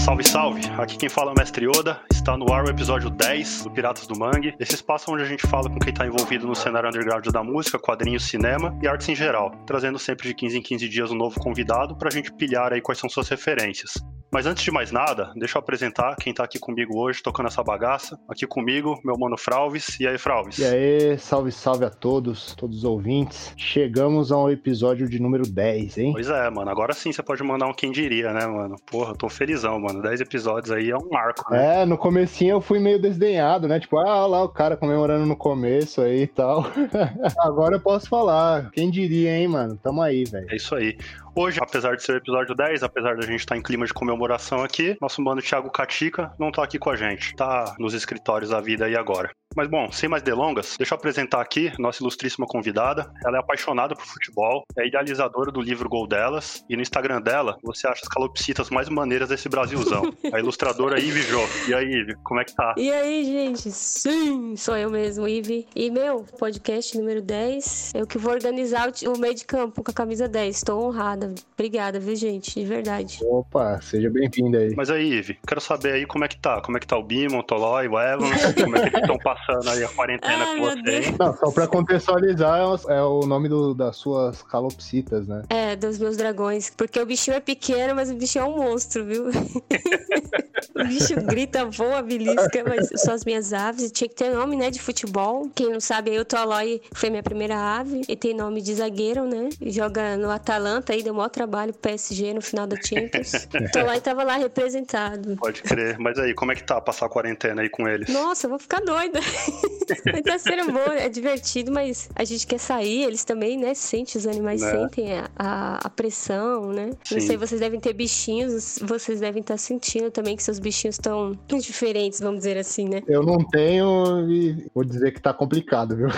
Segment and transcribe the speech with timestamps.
[0.00, 0.62] Salve, salve!
[0.78, 2.00] Aqui quem fala é o Mestre Oda.
[2.10, 4.54] Está no ar o episódio 10 do Piratas do Mangue.
[4.58, 7.78] Esse espaço onde a gente fala com quem está envolvido no cenário underground da música,
[7.78, 11.38] quadrinhos, cinema e artes em geral, trazendo sempre de 15 em 15 dias um novo
[11.38, 13.92] convidado para a gente pilhar aí quais são suas referências.
[14.30, 17.62] Mas antes de mais nada, deixa eu apresentar quem tá aqui comigo hoje, tocando essa
[17.62, 18.18] bagaça.
[18.28, 19.98] Aqui comigo, meu mano Fralves.
[20.00, 20.58] E aí, Fralves?
[20.58, 23.54] E aí, salve, salve a todos, todos os ouvintes.
[23.56, 26.12] Chegamos ao episódio de número 10, hein?
[26.12, 26.70] Pois é, mano.
[26.70, 28.76] Agora sim você pode mandar um quem diria, né, mano?
[28.86, 30.02] Porra, eu tô felizão, mano.
[30.02, 31.82] 10 episódios aí é um marco, né?
[31.82, 33.78] É, no comecinho eu fui meio desdenhado, né?
[33.78, 36.66] Tipo, ah, lá o cara comemorando no começo aí e tal.
[37.38, 38.70] Agora eu posso falar.
[38.72, 39.78] Quem diria, hein, mano?
[39.82, 40.46] Tamo aí, velho.
[40.50, 40.96] É isso aí.
[41.38, 44.64] Hoje, apesar de ser o episódio 10, apesar da gente estar em clima de comemoração
[44.64, 47.36] aqui, nosso mano Thiago Catica não tá aqui com a gente.
[47.36, 49.30] Tá nos escritórios da vida aí agora.
[49.56, 53.10] Mas bom, sem mais delongas, deixa eu apresentar aqui nossa ilustríssima convidada.
[53.24, 57.56] Ela é apaixonada por futebol, é idealizadora do livro Gol Delas, e no Instagram dela
[57.62, 60.12] você acha as calopsitas mais maneiras desse Brasilzão.
[60.30, 61.40] A ilustradora Ive Jô.
[61.66, 62.74] E aí, Ive, como é que tá?
[62.76, 63.70] E aí, gente?
[63.70, 65.66] Sim, sou eu mesmo, Ive.
[65.74, 69.94] E meu, podcast número 10, eu que vou organizar o meio de campo com a
[69.94, 70.54] camisa 10.
[70.54, 71.34] Estou honrada.
[71.54, 72.60] Obrigada, viu, gente?
[72.60, 73.20] De verdade.
[73.22, 74.74] Opa, seja bem-vinda aí.
[74.76, 76.60] Mas aí, Ive, quero saber aí como é que tá.
[76.60, 79.16] Como é que tá o Bimon, o Tolói, o Evans, como é que eles estão
[79.16, 81.14] passando passando aí a quarentena Ai, com você.
[81.18, 85.42] Não, só pra contextualizar, é o nome do, das suas calopsitas, né?
[85.48, 86.70] É, dos meus dragões.
[86.70, 89.26] Porque o bichinho é pequeno, mas o bichinho é um monstro, viu?
[90.74, 93.90] o bicho grita, voa, belisca, mas são as minhas aves.
[93.90, 95.50] Tinha que ter nome, né, de futebol.
[95.54, 98.02] Quem não sabe, aí o Tolói foi minha primeira ave.
[98.08, 99.48] E tem nome de zagueiro, né?
[99.60, 103.32] Joga no Atalanta aí, deu maior trabalho PSG no final da Champions.
[103.72, 105.36] Tolói tava lá representado.
[105.36, 105.98] Pode crer.
[105.98, 108.08] Mas aí, como é que tá passar a quarentena aí com eles?
[108.08, 109.20] Nossa, eu vou ficar doida.
[110.24, 113.74] tá sendo bom, é divertido, mas a gente quer sair, eles também, né?
[113.74, 114.70] Sentem, os animais né?
[114.70, 116.90] sentem a, a, a, pressão, né?
[117.04, 117.14] Sim.
[117.14, 121.36] Não sei, vocês devem ter bichinhos, vocês devem estar sentindo também que seus bichinhos estão
[121.48, 123.02] diferentes, vamos dizer assim, né?
[123.06, 126.08] Eu não tenho e vou dizer que tá complicado, viu?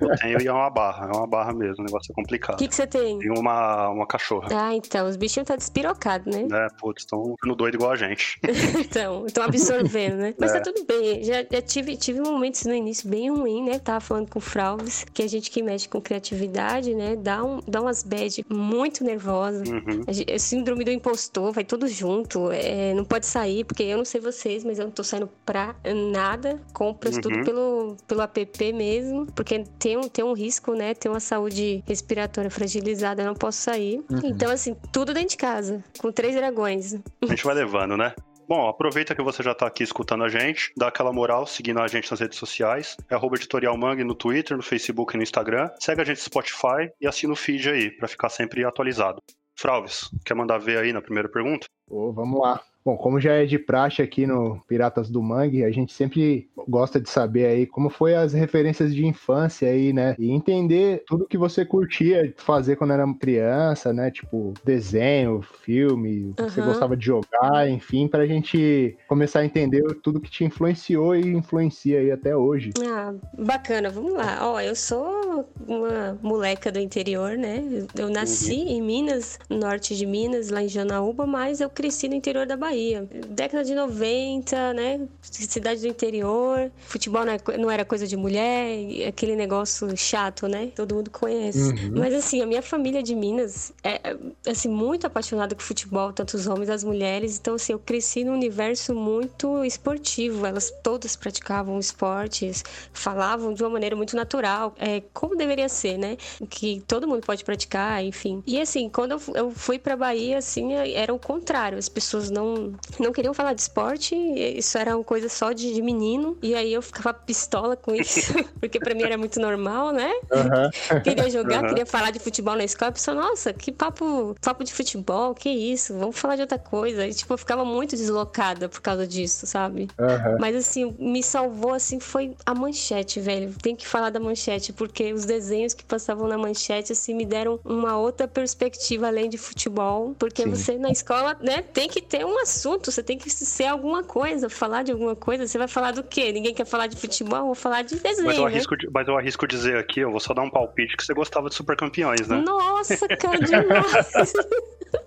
[0.00, 2.54] Eu tenho e é uma barra, é uma barra mesmo, o negócio é complicado.
[2.54, 3.18] O que, que você tem?
[3.18, 4.48] Tenho uma, uma cachorra.
[4.52, 6.46] Ah, então, os bichinhos tá despirocados, né?
[6.50, 8.38] É, putz, estão ficando doido igual a gente.
[8.80, 10.34] então, estão absorvendo, né?
[10.38, 10.60] Mas tá é.
[10.60, 13.78] tá tudo bem, já, já tive, tive momentos no início bem ruim, né?
[13.78, 17.16] Tava falando com o Fraudes, que a gente que mexe com criatividade, né?
[17.16, 19.68] Dá, um, dá umas bad muito nervosas.
[19.68, 20.02] Uhum.
[20.08, 22.50] A, síndrome do impostor, vai tudo junto.
[22.50, 25.74] É, não pode sair, porque eu não sei vocês, mas eu não tô saindo pra
[26.12, 26.62] nada.
[26.72, 27.20] Compras uhum.
[27.22, 30.94] tudo pelo, pelo app mesmo, porque tem um, tem um risco, né?
[30.94, 33.98] Tem uma saúde respiratória fragilizada, eu não posso sair.
[34.08, 34.20] Uhum.
[34.22, 36.94] Então, assim, tudo dentro de casa, com três dragões.
[37.20, 38.14] A gente vai levando, né?
[38.46, 41.88] Bom, aproveita que você já está aqui escutando a gente, dá aquela moral seguindo a
[41.88, 45.68] gente nas redes sociais, é arroba editorial Mangue no Twitter, no Facebook e no Instagram.
[45.80, 49.20] Segue a gente no Spotify e assina o feed aí, para ficar sempre atualizado.
[49.56, 51.66] Fralves, quer mandar ver aí na primeira pergunta?
[51.88, 52.62] Oh, vamos lá.
[52.84, 57.00] Bom, como já é de praxe aqui no Piratas do Mangue, a gente sempre gosta
[57.00, 60.14] de saber aí como foi as referências de infância aí, né?
[60.18, 64.10] E entender tudo que você curtia fazer quando era criança, né?
[64.10, 66.48] Tipo, desenho, filme, uhum.
[66.48, 71.26] você gostava de jogar, enfim, pra gente começar a entender tudo que te influenciou e
[71.26, 72.70] influencia aí até hoje.
[72.86, 74.40] Ah, bacana, vamos lá.
[74.42, 77.86] Ó, eu sou uma moleca do interior, né?
[77.98, 78.68] Eu nasci uhum.
[78.68, 82.73] em Minas, norte de Minas, lá em Janaúba, mas eu cresci no interior da Bahia.
[82.74, 83.08] Bahia.
[83.28, 85.00] Década de 90, né?
[85.22, 86.70] Cidade do interior.
[86.80, 90.72] Futebol é não era coisa de mulher, aquele negócio chato, né?
[90.74, 91.58] Todo mundo conhece.
[91.58, 91.98] Uhum.
[91.98, 96.46] Mas assim, a minha família de Minas é assim muito apaixonada com futebol, tanto os
[96.48, 97.38] homens as mulheres.
[97.38, 100.44] Então assim, eu cresci num universo muito esportivo.
[100.44, 106.16] Elas todas praticavam esportes, falavam de uma maneira muito natural, é, como deveria ser, né?
[106.50, 108.42] Que todo mundo pode praticar, enfim.
[108.46, 111.78] E assim, quando eu, eu fui para Bahia, assim, era o contrário.
[111.78, 112.63] As pessoas não
[112.98, 116.72] não, queriam falar de esporte, isso era uma coisa só de, de menino, e aí
[116.72, 120.10] eu ficava pistola com isso, porque pra mim era muito normal, né?
[120.30, 121.00] Uhum.
[121.02, 121.68] queria jogar, uhum.
[121.68, 125.48] queria falar de futebol na escola, e pensou, nossa, que papo, papo de futebol, que
[125.48, 127.06] isso, vamos falar de outra coisa.
[127.06, 129.88] E, tipo, eu ficava muito deslocada por causa disso, sabe?
[129.98, 130.38] Uhum.
[130.38, 133.54] Mas assim, me salvou assim foi a manchete, velho.
[133.60, 137.58] Tem que falar da manchete, porque os desenhos que passavam na manchete, assim, me deram
[137.64, 140.50] uma outra perspectiva além de futebol, porque Sim.
[140.50, 144.48] você na escola, né, tem que ter uma assunto, você tem que ser alguma coisa,
[144.48, 145.46] falar de alguma coisa.
[145.46, 146.32] Você vai falar do quê?
[146.32, 148.26] Ninguém quer falar de futebol, vou falar de desenho.
[148.26, 148.50] Mas eu, né?
[148.50, 148.88] arrisco, né?
[148.92, 151.54] mas eu arrisco dizer aqui, eu vou só dar um palpite que você gostava de
[151.54, 152.42] super campeões, né?
[152.44, 154.32] Nossa, cara, demais!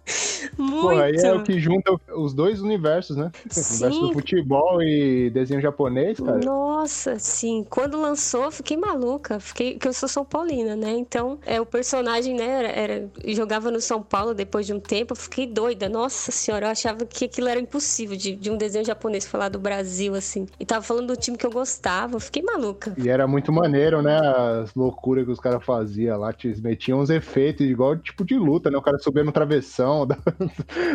[0.58, 0.82] Muito.
[0.82, 3.32] Pô, aí é o que junta os dois universos, né?
[3.50, 3.62] Sim.
[3.62, 6.38] O universo do futebol e desenho japonês, cara.
[6.40, 7.66] Nossa, sim.
[7.70, 9.40] Quando lançou, eu fiquei maluca.
[9.40, 10.92] Fiquei, que eu sou São Paulina, né?
[10.92, 15.14] Então, é, o personagem, né, era, era- jogava no São Paulo depois de um tempo.
[15.14, 15.90] Eu fiquei doida.
[15.90, 19.60] Nossa senhora, eu achava que aquilo era impossível de, de um desenho japonês falar do
[19.60, 20.46] Brasil, assim.
[20.60, 22.16] E tava falando do time que eu gostava.
[22.16, 22.94] Eu fiquei maluca.
[22.98, 24.18] E era muito maneiro, né?
[24.64, 26.32] As loucuras que os caras faziam lá.
[26.34, 28.78] te- Metiam uns efeitos igual tipo de luta, né?
[28.78, 30.36] O cara subia no travessão, dava-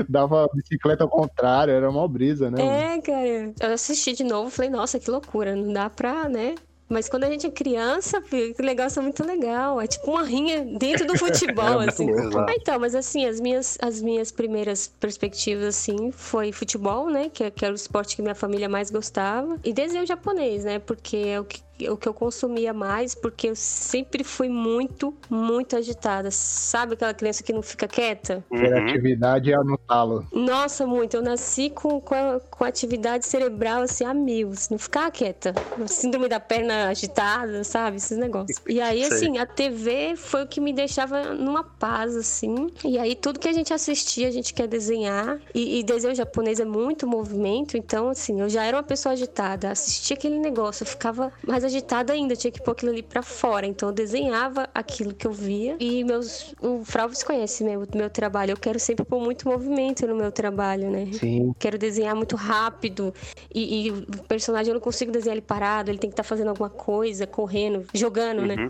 [0.09, 2.59] dava bicicleta ao contrário, era uma brisa, né?
[2.63, 3.53] É, cara.
[3.61, 5.55] Eu assisti de novo falei, nossa, que loucura.
[5.57, 6.55] Não dá pra, né?
[6.89, 9.81] Mas quando a gente é criança, filho, que negócio é muito legal.
[9.81, 12.07] É tipo uma rinha dentro do futebol, É assim.
[12.47, 17.31] Ah, então, mas assim, as minhas, as minhas primeiras perspectivas, assim, foi futebol, né?
[17.31, 19.59] Que, que era o esporte que minha família mais gostava.
[19.65, 20.79] E desenho japonês, né?
[20.79, 25.77] Porque é o que, o que eu consumia mais, porque eu sempre fui muito, muito
[25.77, 26.31] agitada.
[26.31, 28.45] Sabe aquela criança que não fica quieta?
[28.51, 28.59] Uhum.
[28.59, 30.27] Criatividade é no talo.
[30.33, 31.17] Nossa, muito.
[31.17, 35.11] Eu nasci com, com, a, com a atividade cerebral assim a mil, assim, não ficar
[35.11, 35.55] quieta.
[35.87, 37.97] Síndrome da perna agitada, sabe?
[37.97, 38.61] Esses negócios.
[38.67, 42.71] E aí, assim, a TV foi o que me deixava numa paz, assim.
[42.85, 45.41] E aí, tudo que a gente assistia, a gente quer desenhar.
[45.55, 49.71] E, e desenho japonês é muito movimento, então, assim, eu já era uma pessoa agitada.
[49.71, 53.67] Assistia aquele negócio, eu ficava mais agitada ainda, tinha que pôr aquilo ali pra fora.
[53.67, 55.77] Então, eu desenhava aquilo que eu via.
[55.79, 56.55] E meus.
[56.61, 58.53] O Fralves conhece meu, meu trabalho.
[58.53, 61.07] Eu quero sempre pôr muito movimento no meu trabalho, né?
[61.13, 61.55] Sim.
[61.59, 63.15] Quero desenhar muito rápido
[63.55, 66.49] e, e o personagem eu não consigo desenhar ele parado, ele tem que estar fazendo
[66.49, 68.57] alguma coisa, correndo, jogando, né?
[68.57, 68.69] Uhum.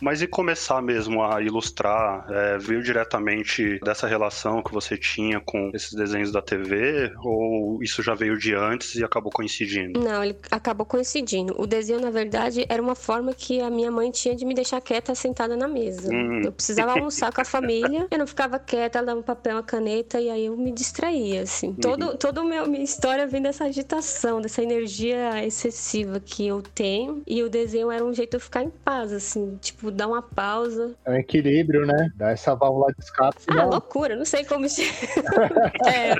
[0.00, 2.18] Mas e começar mesmo a ilustrar?
[2.30, 7.12] é, veio diretamente dessa relação que você tinha com esses desenhos da TV?
[7.22, 10.00] Ou isso já veio de antes e acabou coincidindo?
[10.00, 11.54] Não, ele acabou coincidindo.
[11.60, 12.27] O desenho, na verdade,
[12.68, 16.12] era uma forma que a minha mãe tinha de me deixar quieta sentada na mesa.
[16.12, 16.42] Hum.
[16.44, 19.62] Eu precisava almoçar com a família, eu não ficava quieta, ela dava um papel, uma
[19.62, 21.72] caneta e aí eu me distraía, assim.
[21.74, 27.22] Todo, toda a minha história vem dessa agitação, dessa energia excessiva que eu tenho.
[27.26, 30.22] E o desenho era um jeito de eu ficar em paz, assim, tipo, dar uma
[30.22, 30.94] pausa.
[31.04, 32.10] É um equilíbrio, né?
[32.16, 33.36] Dá essa válvula de escape.
[33.38, 34.66] Ah, senão- loucura, não sei como.
[35.86, 36.14] é,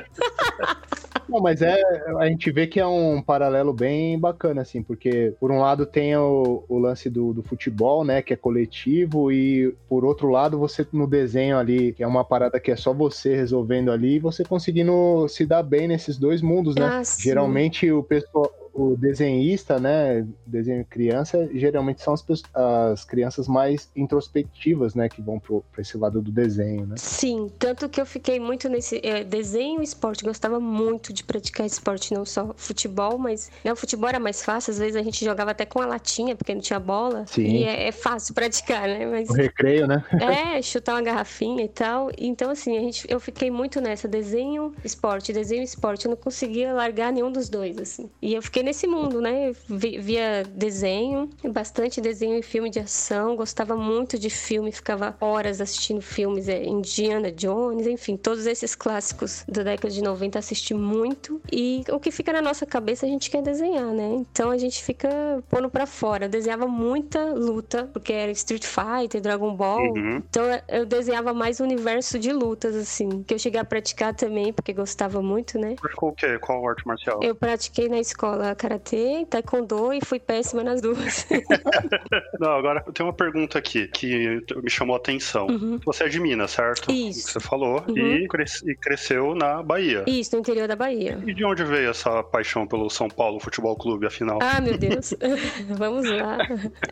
[1.29, 1.81] Não, mas é,
[2.19, 6.17] a gente vê que é um paralelo bem bacana, assim, porque por um lado tem
[6.17, 10.87] o, o lance do, do futebol, né, que é coletivo, e por outro lado você
[10.93, 15.29] no desenho ali, que é uma parada que é só você resolvendo ali, você conseguindo
[15.29, 16.85] se dar bem nesses dois mundos, né?
[16.85, 17.03] Ah.
[17.19, 18.51] Geralmente o pessoal.
[18.79, 20.25] O desenhista, né?
[20.47, 25.09] Desenho criança, geralmente são as, as crianças mais introspectivas, né?
[25.09, 26.95] Que vão pro, pra esse lado do desenho, né?
[26.97, 30.23] Sim, tanto que eu fiquei muito nesse é, desenho e esporte.
[30.25, 34.71] Gostava muito de praticar esporte, não só futebol, mas né, o futebol era mais fácil.
[34.71, 37.27] Às vezes a gente jogava até com a latinha, porque não tinha bola.
[37.27, 37.43] Sim.
[37.43, 39.07] E é, é fácil praticar, né?
[39.07, 40.05] Mas O recreio, né?
[40.57, 42.11] é, chutar uma garrafinha e tal.
[42.17, 46.07] Então, assim, a gente, eu fiquei muito nessa, desenho, esporte, desenho, esporte.
[46.07, 48.09] Eu não conseguia largar nenhum dos dois, assim.
[48.23, 49.53] E eu fiquei nesse mundo, né?
[49.67, 53.35] Vi- via desenho, bastante desenho e filme de ação.
[53.35, 59.43] Gostava muito de filme, ficava horas assistindo filmes, é, Indiana Jones, enfim, todos esses clássicos
[59.49, 61.41] da década de 90 assisti muito.
[61.51, 64.17] E o que fica na nossa cabeça a gente quer desenhar, né?
[64.31, 65.09] Então a gente fica
[65.49, 66.27] pondo pra fora.
[66.27, 69.81] Eu desenhava muita luta, porque era Street Fighter, Dragon Ball.
[69.81, 70.17] Uhum.
[70.29, 74.53] Então eu desenhava mais o universo de lutas, assim, que eu cheguei a praticar também,
[74.53, 75.75] porque gostava muito, né?
[75.81, 76.39] Praticou o quê?
[76.39, 77.21] Qual arte marcial?
[77.23, 81.27] Eu pratiquei na escola karatê, taekwondo e fui péssima nas duas.
[82.39, 85.47] Não, agora eu tenho uma pergunta aqui que me chamou a atenção.
[85.47, 85.81] Uhum.
[85.87, 86.91] Você é de Minas, certo?
[86.93, 87.31] Isso.
[87.33, 87.83] Você falou.
[87.89, 87.97] Uhum.
[87.97, 90.05] E, cres- e cresceu na Bahia.
[90.07, 91.19] Isso, no interior da Bahia.
[91.27, 94.39] E de onde veio essa paixão pelo São Paulo Futebol Clube, afinal?
[94.43, 95.15] Ah, meu Deus.
[95.71, 96.39] Vamos lá.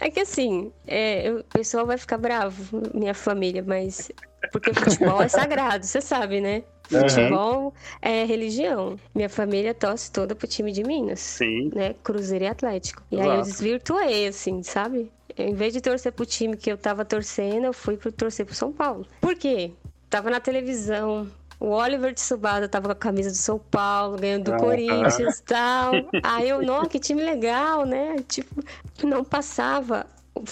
[0.00, 4.10] É que assim, é, o pessoal vai ficar bravo, minha família, mas.
[4.52, 6.62] Porque futebol é sagrado, você sabe, né?
[6.92, 7.00] Uhum.
[7.00, 8.98] Futebol é religião.
[9.14, 11.20] Minha família torce toda pro time de Minas.
[11.20, 11.70] Sim.
[11.74, 11.94] né?
[12.02, 13.02] Cruzeiro e Atlético.
[13.10, 13.48] E aí eu Exato.
[13.50, 15.10] desvirtuei, assim, sabe?
[15.36, 18.54] Em vez de torcer pro time que eu tava torcendo, eu fui pro torcer pro
[18.54, 19.06] São Paulo.
[19.20, 19.72] Por quê?
[20.08, 21.28] Tava na televisão.
[21.58, 25.38] O Oliver de Subada tava com a camisa do São Paulo, ganhando do Ah, Corinthians
[25.38, 25.92] e tal.
[26.22, 28.16] Aí eu, não, que time legal, né?
[28.28, 28.62] Tipo,
[29.02, 30.06] não passava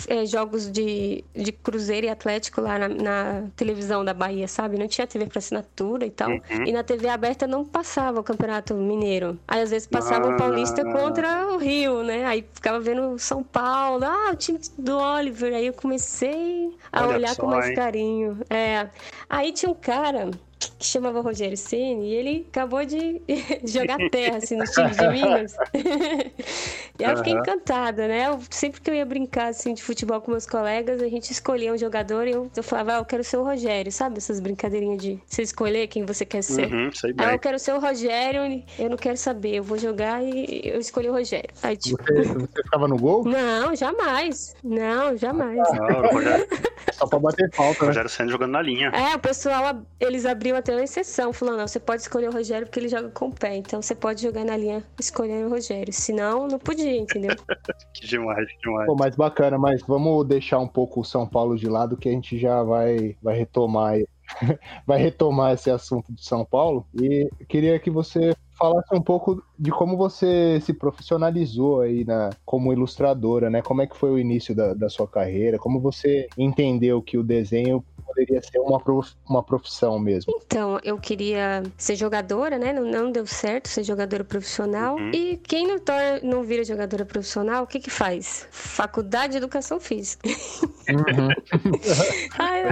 [0.08, 4.78] é, jogos de, de Cruzeiro e Atlético lá na, na televisão da Bahia, sabe?
[4.78, 6.30] Não tinha TV para assinatura e tal.
[6.30, 6.64] Uhum.
[6.66, 9.38] E na TV aberta não passava o Campeonato Mineiro.
[9.46, 10.92] Aí às vezes passava o Paulista Ah.
[10.92, 12.24] contra o Rio, né?
[12.24, 15.54] Aí ficava vendo São Paulo, ah, o time do Oliver.
[15.54, 17.74] Aí eu comecei a Olha olhar só, com mais hein?
[17.74, 18.38] carinho.
[18.50, 18.88] É.
[19.28, 20.30] Aí tinha um cara
[20.78, 23.20] que chamava Rogério Ceni e ele acabou de
[23.62, 25.56] de jogar terra assim no time de Minas.
[26.96, 28.28] E aí eu fiquei encantada, né?
[28.28, 31.72] Eu, sempre que eu ia brincar assim de futebol com meus colegas, a gente escolhia
[31.72, 34.18] um jogador e eu, eu falava, ah, eu quero ser o Rogério, sabe?
[34.18, 36.72] Essas brincadeirinhas de você escolher quem você quer ser.
[36.72, 37.26] Uhum, sei bem.
[37.26, 40.78] Aí eu quero ser o Rogério, eu não quero saber, eu vou jogar e eu
[40.78, 41.50] escolhi o Rogério.
[41.64, 42.00] Aí, tipo...
[42.00, 43.24] você, você ficava no gol?
[43.24, 44.54] Não, jamais.
[44.62, 45.68] Não, jamais.
[45.70, 46.46] Ah, não, Rogério...
[46.92, 47.88] Só pra bater falta, né?
[47.88, 48.90] Rogério Senna jogando na linha.
[48.90, 52.66] É, o pessoal, eles abriam até uma exceção, falando, não, você pode escolher o Rogério
[52.66, 55.92] porque ele joga com o pé, então você pode jogar na linha escolhendo o Rogério.
[55.92, 57.34] Senão, não podia, entendeu?
[57.94, 58.86] que demais, que demais.
[58.86, 62.12] Pô, mas bacana, mas vamos deixar um pouco o São Paulo de lado que a
[62.12, 63.98] gente já vai, vai retomar
[64.86, 69.70] vai retomar esse assunto de São Paulo e queria que você falasse um pouco de
[69.70, 73.60] como você se profissionalizou aí na, como ilustradora, né?
[73.62, 75.58] Como é que foi o início da, da sua carreira?
[75.58, 77.84] Como você entendeu que o desenho
[78.14, 80.32] poderia ser uma, prof, uma profissão mesmo?
[80.46, 82.72] Então, eu queria ser jogadora, né?
[82.72, 84.96] Não, não deu certo ser jogadora profissional.
[84.96, 85.10] Uhum.
[85.12, 88.46] E quem não, torna, não vira jogadora profissional, o que que faz?
[88.50, 90.28] Faculdade de Educação Física.
[90.28, 91.28] Uhum.
[92.38, 92.62] Ai,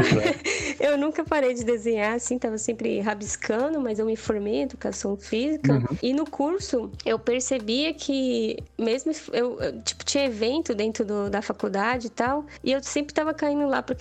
[0.81, 4.63] eu, eu, nunca parei de desenhar, assim, tava sempre rabiscando, mas eu me formei em
[4.63, 5.73] Educação Física.
[5.73, 5.97] Uhum.
[6.03, 12.07] E no curso, eu percebia que mesmo eu, tipo, tinha evento dentro do, da faculdade
[12.07, 13.97] e tal, e eu sempre tava caindo lá para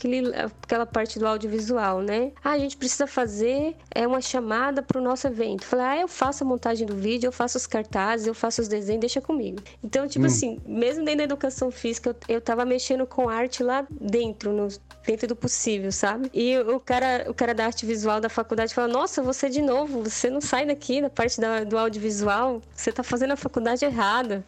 [0.64, 2.32] aquela parte do audiovisual, né?
[2.44, 5.66] Ah, a gente precisa fazer é uma chamada para o nosso evento.
[5.66, 8.68] Falei, ah, eu faço a montagem do vídeo, eu faço os cartazes, eu faço os
[8.68, 9.62] desenhos, deixa comigo.
[9.84, 10.28] Então, tipo hum.
[10.28, 14.68] assim, mesmo dentro da educação física, eu, eu tava mexendo com arte lá dentro, no,
[15.06, 16.30] dentro do possível, sabe?
[16.34, 20.04] E o cara, o cara da arte visual da faculdade fala: Nossa, você de novo,
[20.04, 24.44] você não sai daqui da parte da, do audiovisual, você tá fazendo a faculdade errada.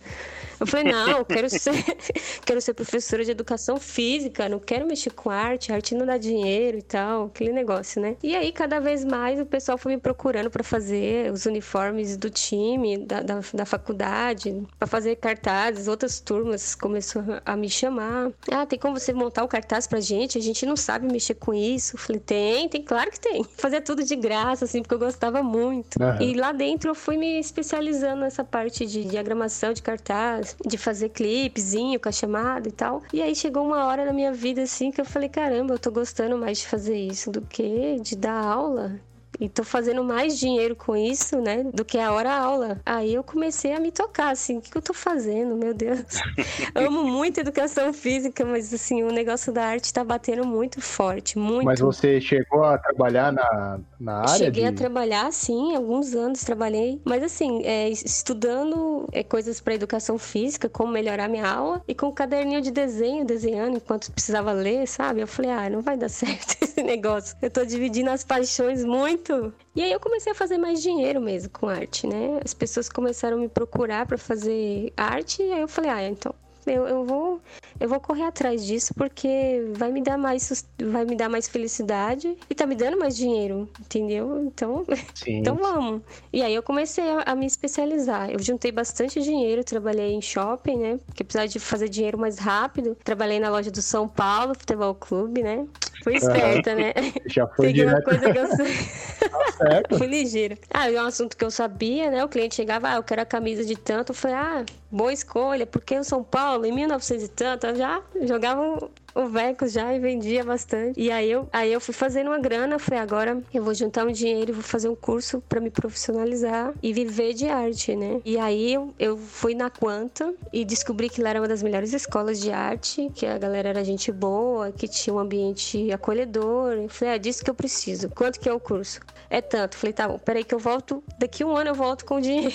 [0.59, 1.73] Eu falei, não, eu quero ser,
[2.45, 6.77] quero ser professora de educação física, não quero mexer com arte, arte não dá dinheiro
[6.77, 8.15] e tal, aquele negócio, né?
[8.23, 12.29] E aí, cada vez mais, o pessoal foi me procurando para fazer os uniformes do
[12.29, 18.31] time, da, da, da faculdade, para fazer cartazes, outras turmas começou a me chamar.
[18.49, 20.39] Ah, tem como você montar o cartaz pra gente?
[20.43, 21.95] Gente não sabe mexer com isso.
[21.95, 23.43] Eu falei, tem, tem, claro que tem.
[23.57, 25.95] Fazia tudo de graça, assim, porque eu gostava muito.
[26.01, 26.21] Uhum.
[26.21, 31.09] E lá dentro eu fui me especializando nessa parte de diagramação de cartaz, de fazer
[31.09, 33.01] clipezinho com a chamada e tal.
[33.11, 35.91] E aí chegou uma hora na minha vida assim que eu falei: caramba, eu tô
[35.91, 38.99] gostando mais de fazer isso do que de dar aula
[39.39, 42.81] e tô fazendo mais dinheiro com isso, né, do que a hora aula.
[42.85, 46.01] Aí eu comecei a me tocar, assim, o que eu tô fazendo, meu Deus.
[46.75, 51.65] Amo muito educação física, mas assim, o negócio da arte tá batendo muito forte, muito.
[51.65, 54.37] Mas você chegou a trabalhar na, na área?
[54.37, 54.69] Cheguei de...
[54.69, 60.69] a trabalhar, sim, alguns anos trabalhei, mas assim, é, estudando é, coisas para educação física,
[60.69, 65.21] como melhorar minha aula, e com um caderninho de desenho, desenhando enquanto precisava ler, sabe?
[65.21, 67.35] Eu falei, ah, não vai dar certo esse negócio.
[67.41, 69.53] Eu tô dividindo as paixões muito muito.
[69.75, 72.39] E aí eu comecei a fazer mais dinheiro mesmo com arte, né?
[72.43, 76.35] As pessoas começaram a me procurar para fazer arte, e aí eu falei, ah, então
[76.65, 77.41] eu, eu vou
[77.79, 82.37] eu vou correr atrás disso porque vai me dar mais vai me dar mais felicidade
[82.49, 84.43] e tá me dando mais dinheiro, entendeu?
[84.45, 85.39] Então, Sim.
[85.39, 86.01] então vamos.
[86.31, 88.29] E aí eu comecei a, a, me especializar.
[88.29, 90.99] Eu juntei bastante dinheiro, trabalhei em shopping, né?
[91.05, 92.95] Porque precisava de fazer dinheiro mais rápido.
[93.03, 95.65] Trabalhei na loja do São Paulo Futebol Clube, né?
[96.03, 96.93] Fui esperta, né?
[97.27, 98.09] Já foi Peguei direto.
[98.09, 98.73] uma coisa que eu sei.
[99.53, 99.97] Tá.
[99.97, 100.57] Fui ligeira.
[100.73, 102.25] Ah, é um assunto que eu sabia, né?
[102.25, 104.11] O cliente chegava, ah, eu quero a camisa de tanto.
[104.11, 108.01] Eu falei, ah, boa escolha, porque o São Paulo, em 1900 e tanto, eu já
[108.23, 110.99] jogava o Veco já e vendia bastante.
[110.99, 114.11] E aí eu, aí eu fui fazendo uma grana, falei, agora eu vou juntar um
[114.11, 118.21] dinheiro e vou fazer um curso para me profissionalizar e viver de arte, né?
[118.25, 121.93] E aí eu, eu fui na Quanta e descobri que lá era uma das melhores
[121.93, 126.73] escolas de arte, que a galera era gente boa, que tinha um ambiente acolhedor.
[126.73, 128.09] Eu falei, é disso que eu preciso.
[128.09, 128.99] Quanto que é o curso?
[129.29, 129.77] É tanto.
[129.77, 132.53] Falei, tá bom, peraí que eu volto, daqui um ano eu volto com o dinheiro.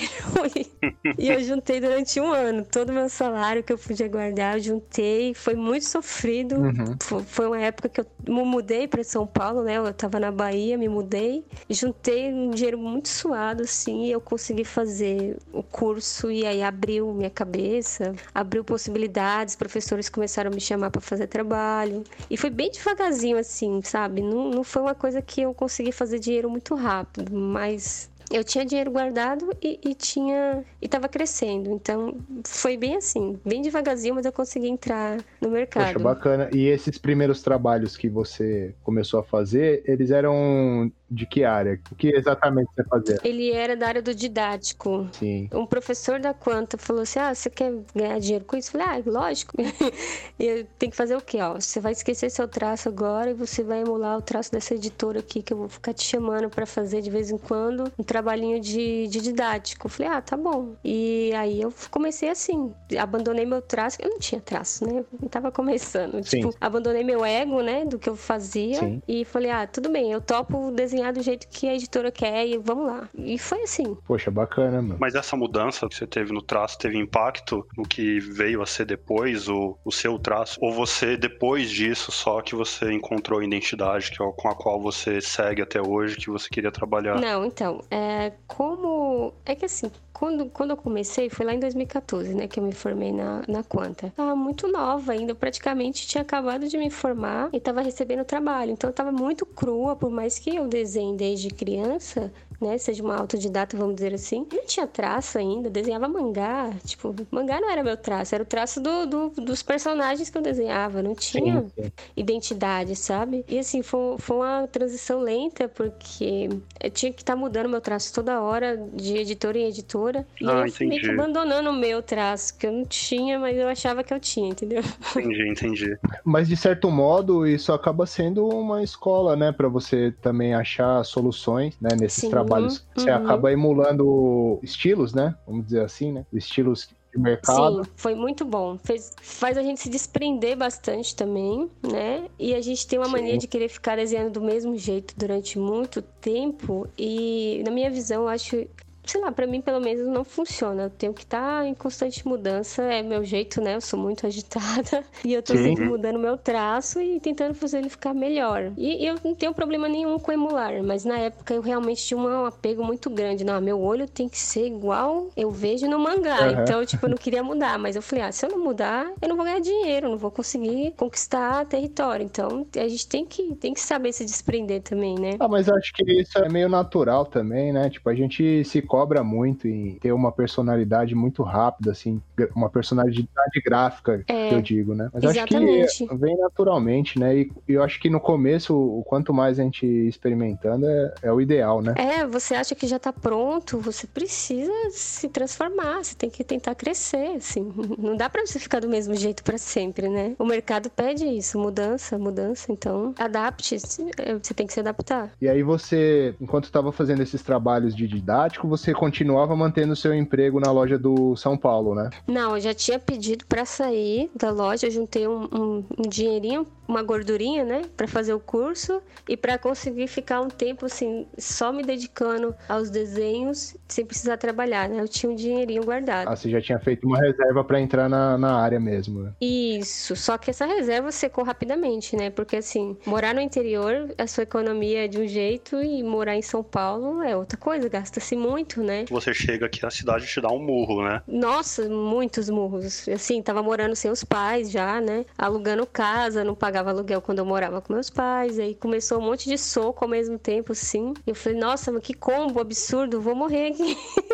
[1.18, 4.60] e eu juntei durante um ano todo o meu salário que eu podia guardar, eu
[4.60, 7.22] juntei, foi muito sofrido Uhum.
[7.26, 9.78] Foi uma época que eu me mudei para São Paulo, né?
[9.78, 14.64] Eu tava na Bahia, me mudei, juntei um dinheiro muito suado, assim, e eu consegui
[14.64, 20.90] fazer o curso e aí abriu minha cabeça, abriu possibilidades, professores começaram a me chamar
[20.90, 22.04] para fazer trabalho.
[22.30, 24.22] E foi bem devagarzinho, assim, sabe?
[24.22, 28.64] Não, não foi uma coisa que eu consegui fazer dinheiro muito rápido, mas eu tinha
[28.64, 31.70] dinheiro guardado e, e tinha e estava crescendo.
[31.70, 35.92] Então foi bem assim, bem devagarzinho, mas eu consegui entrar no mercado.
[35.92, 36.50] Poxa, bacana.
[36.52, 41.80] E esses primeiros trabalhos que você começou a fazer, eles eram de que área?
[41.90, 43.18] O que exatamente você fazia?
[43.24, 45.08] Ele era da área do didático.
[45.12, 45.48] Sim.
[45.52, 48.76] Um professor da Quanta falou assim: Ah, você quer ganhar dinheiro com isso?
[48.76, 49.54] Eu falei, ah, lógico.
[50.38, 51.38] e tem que fazer o quê?
[51.40, 55.20] Ó, você vai esquecer seu traço agora e você vai emular o traço dessa editora
[55.20, 58.60] aqui que eu vou ficar te chamando para fazer de vez em quando um trabalhinho
[58.60, 59.86] de, de didático.
[59.86, 60.74] Eu falei, ah, tá bom.
[60.84, 65.04] E aí eu comecei assim, abandonei meu traço, eu não tinha traço, né?
[65.22, 66.22] Eu tava começando.
[66.22, 66.40] Sim.
[66.40, 69.02] Tipo, abandonei meu ego, né, do que eu fazia Sim.
[69.08, 72.58] e falei, ah, tudo bem, eu topo desenhar do jeito que a editora quer e
[72.58, 73.08] vamos lá.
[73.16, 73.96] E foi assim.
[74.06, 74.96] Poxa, bacana, mano.
[74.98, 78.84] Mas essa mudança que você teve no traço teve impacto no que veio a ser
[78.84, 80.58] depois, o, o seu traço?
[80.60, 84.80] Ou você, depois disso, só que você encontrou a identidade que, é com a qual
[84.80, 87.20] você segue até hoje, que você queria trabalhar?
[87.20, 89.32] Não, então, é, como.
[89.44, 92.72] É que assim, quando, quando eu comecei, foi lá em 2014, né, que eu me
[92.72, 94.12] formei na, na Quanta.
[94.16, 98.72] Tava muito nova ainda, praticamente tinha acabado de me formar e tava recebendo trabalho.
[98.72, 103.16] Então eu tava muito crua, por mais que eu desenhe desde criança, né, seja uma
[103.16, 104.46] autodidata, vamos dizer assim.
[104.52, 106.70] Não tinha traço ainda, desenhava mangá.
[106.84, 110.42] Tipo, mangá não era meu traço, era o traço do, do dos personagens que eu
[110.42, 111.02] desenhava.
[111.02, 113.44] Não tinha sim, identidade, sabe?
[113.48, 116.48] E assim, foi, foi uma transição lenta, porque
[116.82, 119.66] eu tinha que estar tá mudando meu traço toda hora, de editora em
[120.08, 120.26] editora.
[120.40, 123.56] E ah, eu fui meio que abandonando o meu traço, que eu não tinha, mas
[123.56, 124.82] eu achava que eu tinha, entendeu?
[125.16, 125.98] Entendi, entendi.
[126.24, 131.76] Mas de certo modo, isso acaba sendo uma escola, né, para você também achar soluções,
[131.80, 132.86] né, nesses trabalhos trabalhos.
[132.94, 133.16] Você uhum.
[133.16, 135.34] acaba emulando estilos, né?
[135.46, 136.26] Vamos dizer assim, né?
[136.32, 137.84] Estilos de mercado.
[137.84, 138.78] Sim, foi muito bom.
[138.78, 142.28] Fez, faz a gente se desprender bastante também, né?
[142.38, 143.12] E a gente tem uma Sim.
[143.12, 146.86] mania de querer ficar desenhando do mesmo jeito durante muito tempo.
[146.96, 148.66] E, na minha visão, eu acho
[149.10, 150.84] sei lá, para mim pelo menos não funciona.
[150.84, 153.76] Eu tenho que estar tá em constante mudança, é meu jeito, né?
[153.76, 155.64] Eu sou muito agitada e eu tô Sim.
[155.64, 158.72] sempre mudando meu traço e tentando fazer ele ficar melhor.
[158.76, 162.44] E eu não tenho problema nenhum com emular, mas na época eu realmente tinha um
[162.44, 163.44] apego muito grande.
[163.44, 166.48] Não, meu olho tem que ser igual eu vejo no mangá.
[166.48, 166.62] Uhum.
[166.62, 169.28] Então, tipo, eu não queria mudar, mas eu falei, ah, se eu não mudar, eu
[169.28, 172.24] não vou ganhar dinheiro, não vou conseguir conquistar território.
[172.24, 175.36] Então, a gente tem que, tem que saber se desprender também, né?
[175.38, 177.88] Ah, mas eu acho que isso é meio natural também, né?
[177.90, 182.20] Tipo, a gente se cobra muito em ter uma personalidade muito rápida, assim,
[182.52, 183.28] uma personalidade
[183.64, 185.08] gráfica, é, que eu digo, né?
[185.14, 185.84] Mas exatamente.
[185.84, 187.38] acho que vem naturalmente, né?
[187.38, 191.40] E eu acho que no começo, o quanto mais a gente experimentando, é, é o
[191.40, 191.94] ideal, né?
[191.96, 196.74] É, você acha que já tá pronto, você precisa se transformar, você tem que tentar
[196.74, 197.72] crescer, assim.
[197.96, 200.34] Não dá pra você ficar do mesmo jeito para sempre, né?
[200.40, 205.30] O mercado pede isso, mudança, mudança, então adapte, você tem que se adaptar.
[205.40, 210.14] E aí você, enquanto estava fazendo esses trabalhos de didático, você você continuava mantendo seu
[210.14, 212.08] emprego na loja do São Paulo, né?
[212.26, 216.66] Não, eu já tinha pedido para sair da loja, eu juntei um, um, um dinheirinho,
[216.86, 221.70] uma gordurinha, né, para fazer o curso e para conseguir ficar um tempo assim só
[221.70, 225.02] me dedicando aos desenhos sem precisar trabalhar, né?
[225.02, 226.28] Eu tinha um dinheirinho guardado.
[226.28, 229.32] Ah, você já tinha feito uma reserva para entrar na, na área mesmo, né?
[229.38, 232.30] Isso, só que essa reserva secou rapidamente, né?
[232.30, 236.42] Porque assim, morar no interior, a sua economia é de um jeito e morar em
[236.42, 239.04] São Paulo é outra coisa, gasta-se muito muito, né?
[239.10, 241.22] Você chega aqui, a cidade te dá um murro, né?
[241.26, 243.08] Nossa, muitos murros.
[243.08, 245.24] Assim, tava morando sem os pais já, né?
[245.36, 248.58] Alugando casa, não pagava aluguel quando eu morava com meus pais.
[248.58, 251.12] Aí começou um monte de soco ao mesmo tempo, assim.
[251.26, 253.96] Eu falei, nossa, mas que combo absurdo, vou morrer aqui.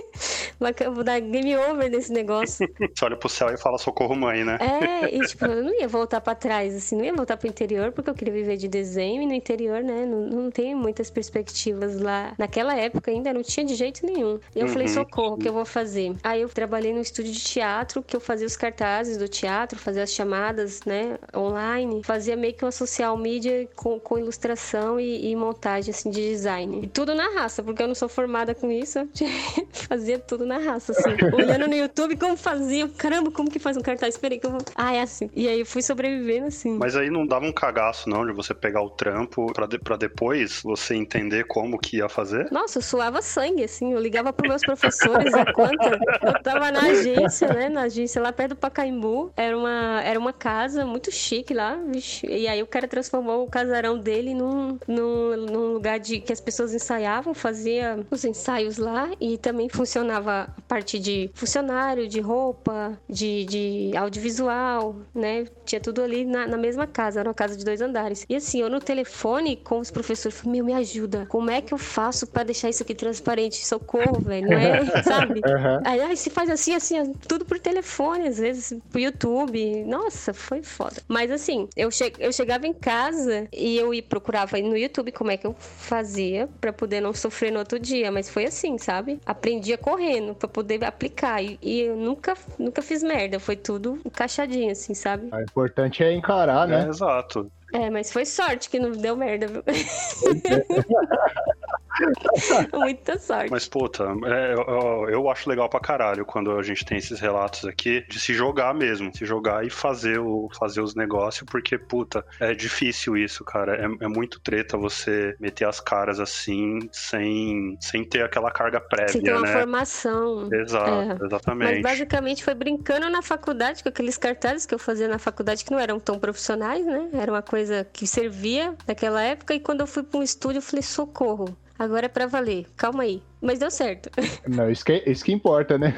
[0.93, 2.69] vou dar game over nesse negócio.
[2.95, 4.59] Você olha pro céu e fala socorro mãe, né?
[4.61, 7.93] É, e tipo, eu não ia voltar para trás, assim, não ia voltar pro interior
[7.93, 12.01] porque eu queria viver de desenho e no interior, né, não, não tem muitas perspectivas
[12.01, 12.35] lá.
[12.39, 14.39] Naquela época ainda não tinha de jeito nenhum.
[14.55, 14.73] E eu uhum.
[14.73, 16.15] falei, socorro, o que eu vou fazer?
[16.23, 20.03] Aí eu trabalhei no estúdio de teatro, que eu fazia os cartazes do teatro, fazia
[20.03, 25.37] as chamadas, né, online, fazia meio que uma social media com, com ilustração e, e
[25.37, 26.81] montagem, assim, de design.
[26.85, 29.09] E tudo na raça, porque eu não sou formada com isso,
[29.73, 31.11] fazia tudo na raça, assim.
[31.35, 34.15] Olhando no YouTube como fazia, caramba, como que faz um cartaz?
[34.15, 34.61] Esperei que eu vou...
[34.75, 35.31] Ah, é assim.
[35.35, 36.77] E aí eu fui sobrevivendo, assim.
[36.79, 39.97] Mas aí não dava um cagaço, não, de você pegar o trampo pra, de, pra
[39.97, 42.51] depois você entender como que ia fazer?
[42.51, 43.93] Nossa, eu suava sangue, assim.
[43.93, 45.87] Eu ligava pros meus professores enquanto
[46.23, 47.69] eu tava na agência, né?
[47.69, 49.33] Na agência lá perto do Pacaembu.
[49.37, 51.79] Era uma, era uma casa muito chique lá.
[51.87, 52.27] Vixe.
[52.27, 56.41] E aí o cara transformou o casarão dele num, num, num lugar de que as
[56.41, 62.99] pessoas ensaiavam, fazia os ensaios lá e também funcionava a parte de funcionário, de roupa,
[63.09, 65.47] de, de audiovisual, né?
[65.65, 68.25] Tinha tudo ali na, na, mesma casa, era uma casa de dois andares.
[68.29, 71.27] E assim, eu no telefone com os professores, falei, meu, me ajuda.
[71.27, 73.65] Como é que eu faço para deixar isso aqui transparente?
[73.67, 74.85] Socorro, velho, não é?
[75.03, 75.41] Sabe?
[75.41, 75.81] Uhum.
[75.85, 79.85] Aí, aí se faz assim, assim, tudo por telefone, às vezes, pro YouTube.
[79.85, 81.03] Nossa, foi foda.
[81.09, 85.31] Mas assim, eu, che eu chegava em casa e eu ia, procurava no YouTube como
[85.31, 88.11] é que eu fazia para poder não sofrer no outro dia.
[88.11, 89.21] Mas foi assim, sabe?
[89.27, 91.43] Aprendia correndo para poder aplicar.
[91.43, 93.41] E, e, eu nunca, nunca fiz merda.
[93.41, 95.29] Foi tudo encaixadinho, assim, sabe?
[95.33, 96.85] O importante é encarar, né?
[96.85, 97.51] É, exato.
[97.73, 99.65] É, mas foi sorte que não deu merda, viu?
[102.73, 103.51] Muita sorte.
[103.51, 107.65] Mas, puta, é, eu, eu, acho legal pra caralho quando a gente tem esses relatos
[107.65, 112.25] aqui de se jogar mesmo, se jogar e fazer, o, fazer os negócios, porque, puta,
[112.41, 113.77] é difícil isso, cara.
[113.77, 119.13] É, é muito treta você meter as caras assim, sem, sem ter aquela carga prévia,
[119.13, 119.53] sem ter uma né?
[119.53, 120.49] formação.
[120.53, 121.27] Exato, é.
[121.27, 121.73] exatamente.
[121.75, 125.71] Mas basicamente foi brincando na faculdade com aqueles cartazes que eu fazia na faculdade que
[125.71, 127.09] não eram tão profissionais, né?
[127.13, 130.63] Era uma coisa que servia naquela época e quando eu fui para um estúdio eu
[130.63, 132.67] falei, socorro, Agora é pra valer.
[132.77, 133.23] Calma aí.
[133.41, 134.11] Mas deu certo.
[134.47, 135.95] Não, isso que, é, isso que importa, né?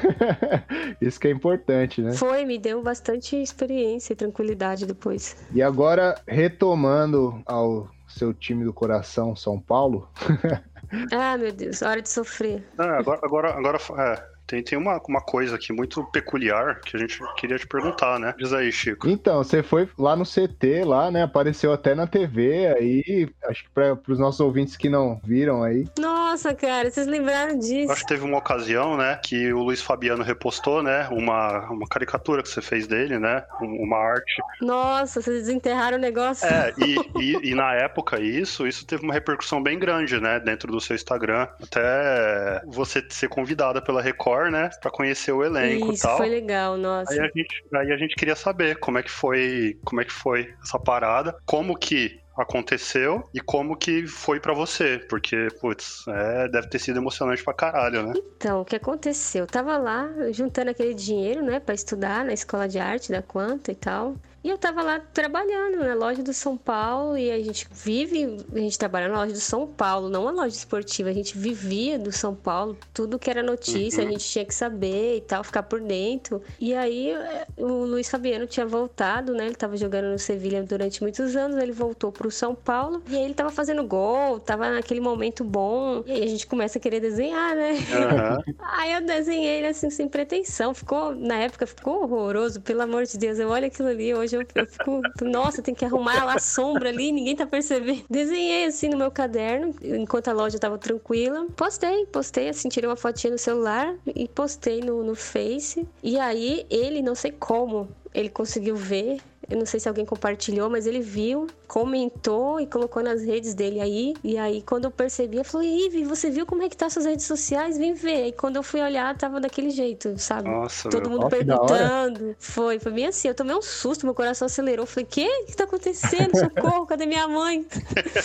[0.99, 2.13] isso que é importante, né?
[2.13, 5.37] Foi, me deu bastante experiência e tranquilidade depois.
[5.53, 10.09] E agora, retomando ao seu time do coração, São Paulo.
[11.11, 12.63] ah, meu Deus, hora de sofrer.
[12.79, 16.99] É, agora, agora, agora é, tem, tem uma, uma coisa aqui muito peculiar que a
[16.99, 18.33] gente queria te perguntar, né?
[18.37, 19.09] Diz aí, Chico.
[19.09, 21.23] Então, você foi lá no CT, lá, né?
[21.23, 23.29] Apareceu até na TV aí.
[23.45, 25.85] Acho que para os nossos ouvintes que não viram aí.
[25.99, 27.91] Nossa, cara, vocês lembraram disso?
[27.91, 29.19] Acho que teve uma ocasião, né?
[29.21, 31.09] Que o Luiz Fabiano repostou, né?
[31.11, 33.43] Uma, uma caricatura que você fez dele, né?
[33.59, 34.41] Uma arte.
[34.61, 36.47] Nossa, vocês desenterraram o negócio.
[36.47, 40.39] É, e, e, e na época isso, isso teve uma repercussão bem grande, né?
[40.39, 41.47] Dentro do seu Instagram.
[41.61, 44.69] Até você ser convidada pela Record né?
[44.81, 46.17] Pra conhecer o elenco Isso, e tal.
[46.17, 47.11] foi legal, nossa.
[47.11, 50.13] Aí a, gente, aí a gente queria saber como é que foi, como é que
[50.13, 56.47] foi essa parada, como que aconteceu e como que foi para você, porque, putz, é,
[56.47, 58.13] deve ter sido emocionante pra caralho, né?
[58.37, 59.43] Então, o que aconteceu?
[59.43, 63.71] Eu tava lá juntando aquele dinheiro, né, para estudar na escola de arte da Quanta
[63.71, 64.15] e tal.
[64.43, 68.59] E eu tava lá trabalhando na loja do São Paulo e a gente vive, a
[68.59, 72.11] gente trabalha na loja do São Paulo, não a loja esportiva, a gente vivia do
[72.11, 74.09] São Paulo, tudo que era notícia, uhum.
[74.09, 76.41] a gente tinha que saber e tal, ficar por dentro.
[76.59, 77.13] E aí
[77.57, 79.47] o Luiz Fabiano tinha voltado, né?
[79.47, 83.23] Ele tava jogando no Sevilha durante muitos anos, ele voltou pro São Paulo e aí
[83.23, 86.03] ele tava fazendo gol, tava naquele momento bom.
[86.05, 87.71] E aí a gente começa a querer desenhar, né?
[87.73, 88.53] Uhum.
[88.77, 93.17] aí eu desenhei ele assim sem pretensão, ficou na época ficou horroroso, pelo amor de
[93.17, 93.39] Deus.
[93.39, 97.11] Eu olho aquilo ali hoje eu, eu fico, nossa, tem que arrumar a sombra ali,
[97.11, 98.03] ninguém tá percebendo.
[98.09, 101.47] Desenhei assim no meu caderno, enquanto a loja tava tranquila.
[101.55, 105.87] Postei, postei, assim, tirei uma fotinha no celular e postei no, no Face.
[106.03, 110.69] E aí ele, não sei como, ele conseguiu ver eu não sei se alguém compartilhou,
[110.69, 114.13] mas ele viu, comentou e colocou nas redes dele aí.
[114.23, 117.05] E aí, quando eu percebi, eu falei, Ive, você viu como é que tá suas
[117.05, 117.77] redes sociais?
[117.77, 118.27] Vem ver.
[118.27, 120.49] E quando eu fui olhar, tava daquele jeito, sabe?
[120.49, 121.19] Nossa, Todo meu.
[121.19, 122.35] mundo perguntando.
[122.39, 123.29] Foi, foi bem assim.
[123.29, 124.83] Eu tomei um susto, meu coração acelerou.
[124.83, 125.25] Eu falei, que?
[125.25, 126.37] O que tá acontecendo?
[126.37, 127.65] Socorro, cadê minha mãe?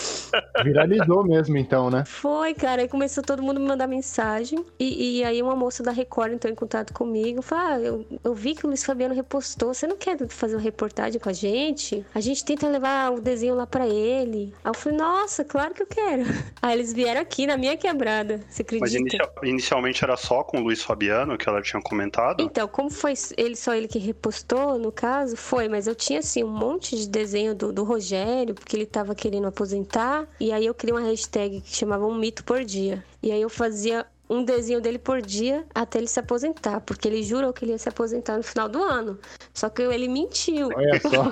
[0.63, 2.03] Viralizou mesmo, então, né?
[2.05, 2.81] Foi, cara.
[2.81, 4.63] Aí começou todo mundo me mandar mensagem.
[4.79, 7.41] E, e aí uma moça da Record entrou em contato comigo.
[7.41, 9.73] Falou, ah, eu, eu vi que o Luiz Fabiano repostou.
[9.73, 11.12] Você não quer fazer uma reportagem?
[11.19, 14.53] Com a gente, a gente tenta levar o desenho lá para ele.
[14.63, 16.23] Aí eu falei, nossa, claro que eu quero.
[16.61, 18.85] Aí eles vieram aqui na minha quebrada, você acredita?
[18.85, 22.41] Mas inicia inicialmente era só com o Luiz Fabiano, que ela tinha comentado?
[22.41, 26.43] Então, como foi ele só ele que repostou, no caso, foi, mas eu tinha assim
[26.43, 30.73] um monte de desenho do, do Rogério, porque ele tava querendo aposentar, e aí eu
[30.73, 33.03] criei uma hashtag que chamava Um Mito por Dia.
[33.21, 37.23] E aí eu fazia um desenho dele por dia até ele se aposentar, porque ele
[37.23, 39.19] jurou que ele ia se aposentar no final do ano.
[39.53, 40.69] Só que ele mentiu.
[40.75, 41.31] Olha só.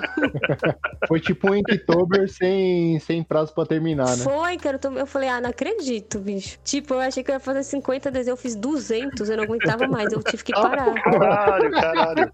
[1.08, 4.24] Foi tipo um Inktober sem, sem prazo pra terminar, né?
[4.24, 4.78] Foi, cara.
[4.96, 6.58] Eu falei, ah, não acredito, bicho.
[6.62, 9.86] Tipo, eu achei que eu ia fazer 50 desenhos, eu fiz 200, eu não aguentava
[9.88, 10.92] mais, eu tive que parar.
[11.02, 12.32] Caralho, caralho.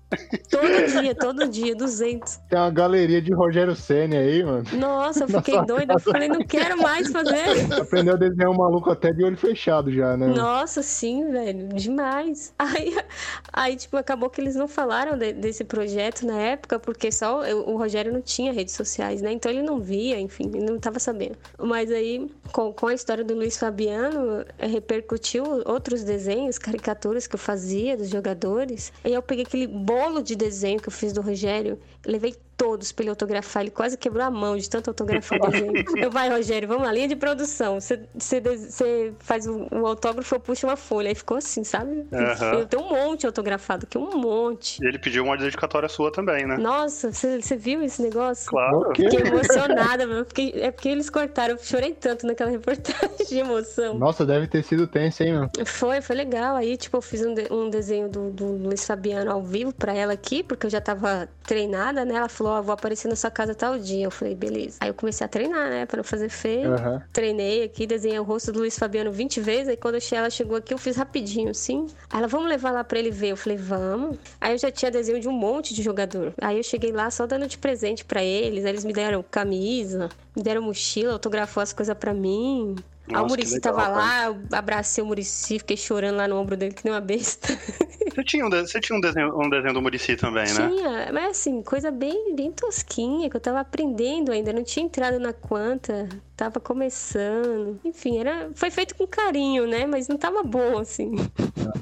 [0.51, 2.37] Todo dia, todo dia, 200.
[2.49, 4.65] Tem uma galeria de Rogério Senna aí, mano.
[4.73, 5.95] Nossa, eu fiquei doida.
[5.95, 7.73] Eu falei, não quero mais fazer.
[7.81, 10.27] Aprendeu a desenhar um maluco até de olho fechado já, né?
[10.29, 10.58] Nossa.
[10.59, 12.53] Nossa, sim, velho, demais.
[12.59, 12.97] Aí,
[13.53, 17.77] aí tipo, acabou que eles não falaram de, desse projeto na época, porque só o
[17.77, 19.31] Rogério não tinha redes sociais, né?
[19.31, 21.37] Então ele não via, enfim, ele não tava sabendo.
[21.59, 27.37] Mas aí, com, com a história do Luiz Fabiano, é, repercutiu outros desenhos, caricaturas que
[27.37, 28.93] eu fazia dos jogadores.
[29.05, 33.05] Aí eu peguei aquele bolo de desenho que eu fiz do Rogério, levei todos pra
[33.05, 33.63] ele autografar.
[33.63, 35.39] Ele quase quebrou a mão de tanto autografar.
[35.97, 37.79] Eu, vai, Rogério, vamos lá, linha de produção.
[37.81, 41.09] Você faz o, o autógrafo, eu puxo uma folha.
[41.09, 42.07] Aí ficou assim, sabe?
[42.11, 42.59] Uhum.
[42.59, 44.83] Eu tenho um monte autografado aqui, um monte.
[44.83, 46.57] E ele pediu uma dedicatória sua também, né?
[46.57, 48.51] Nossa, você viu esse negócio?
[48.51, 48.91] Claro.
[48.97, 50.25] Fiquei emocionada, meu.
[50.25, 51.55] Fiquei, é porque eles cortaram.
[51.55, 53.95] Eu chorei tanto naquela reportagem de emoção.
[53.95, 55.67] Nossa, deve ter sido tenso, hein, meu?
[55.67, 56.57] Foi, foi legal.
[56.57, 59.95] Aí, tipo, eu fiz um, de, um desenho do, do Luiz Fabiano ao vivo pra
[59.95, 62.15] ela aqui, porque eu já tava treinada, né?
[62.15, 64.05] Ela falou, ó, oh, vou aparecer na sua casa tal dia.
[64.05, 64.79] Eu falei, beleza.
[64.81, 65.87] Aí eu comecei a treinar, né?
[65.87, 66.71] Pra não fazer feio.
[66.71, 67.01] Uhum.
[67.13, 69.69] Treinei aqui, desenhei o rosto do Luiz Fabiano 20 vezes.
[69.69, 71.87] Aí quando ela chegou aqui, eu fiz rapidinho, assim.
[72.11, 73.29] Aí ela, vamos levar lá pra ele ver.
[73.29, 74.19] Eu falei, vamos.
[74.41, 76.33] Aí eu já tinha desenho de um monte de jogador.
[76.41, 78.65] Aí eu cheguei lá só dando de presente para eles.
[78.65, 82.77] Aí eles me deram camisa, me deram mochila, autografou as coisas para mim.
[83.11, 86.75] Nossa, o Murici tava lá, eu abracei o Murici, fiquei chorando lá no ombro dele
[86.75, 87.49] que nem uma besta.
[88.15, 88.61] Você tinha um, de...
[88.63, 90.69] você tinha um, desenho, um desenho do Murici também, né?
[90.69, 95.21] Tinha, mas assim, coisa bem, bem tosquinha, que eu tava aprendendo ainda, não tinha entrado
[95.21, 97.79] na quanta, tava começando.
[97.85, 99.87] Enfim, era, foi feito com carinho, né?
[99.87, 101.15] Mas não tava bom, assim.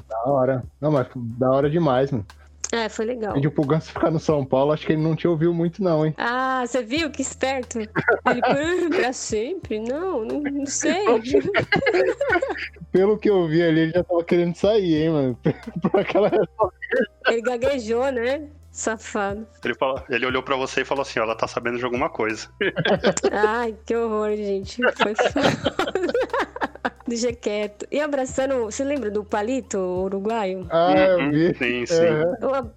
[0.07, 0.63] Da hora.
[0.79, 2.25] Não, mas da hora demais, mano.
[2.71, 3.33] É, foi legal.
[3.33, 6.05] Pediu pro Ganso ficar no São Paulo, acho que ele não te ouviu muito, não,
[6.05, 6.13] hein?
[6.17, 7.09] Ah, você viu?
[7.09, 7.79] Que esperto.
[7.79, 7.89] Ele,
[8.95, 9.79] pra sempre?
[9.79, 11.05] Não, não, não sei.
[12.91, 15.39] Pelo que eu vi ali, ele já tava querendo sair, hein, mano?
[15.81, 16.31] Por aquela
[17.27, 18.49] Ele gaguejou, né?
[18.71, 19.47] Safado.
[19.63, 22.09] Ele, falou, ele olhou pra você e falou assim: ó, ela tá sabendo de alguma
[22.09, 22.47] coisa.
[23.31, 24.79] Ai, que horror, gente.
[25.01, 26.13] Foi foda.
[27.07, 27.87] Deixa quieto.
[27.91, 30.67] E abraçando, você lembra do Palito uruguaio?
[30.69, 31.31] Ah, eu uhum.
[31.31, 31.55] vi.
[31.55, 32.01] Sim, sim.
[32.01, 32.35] Uhum.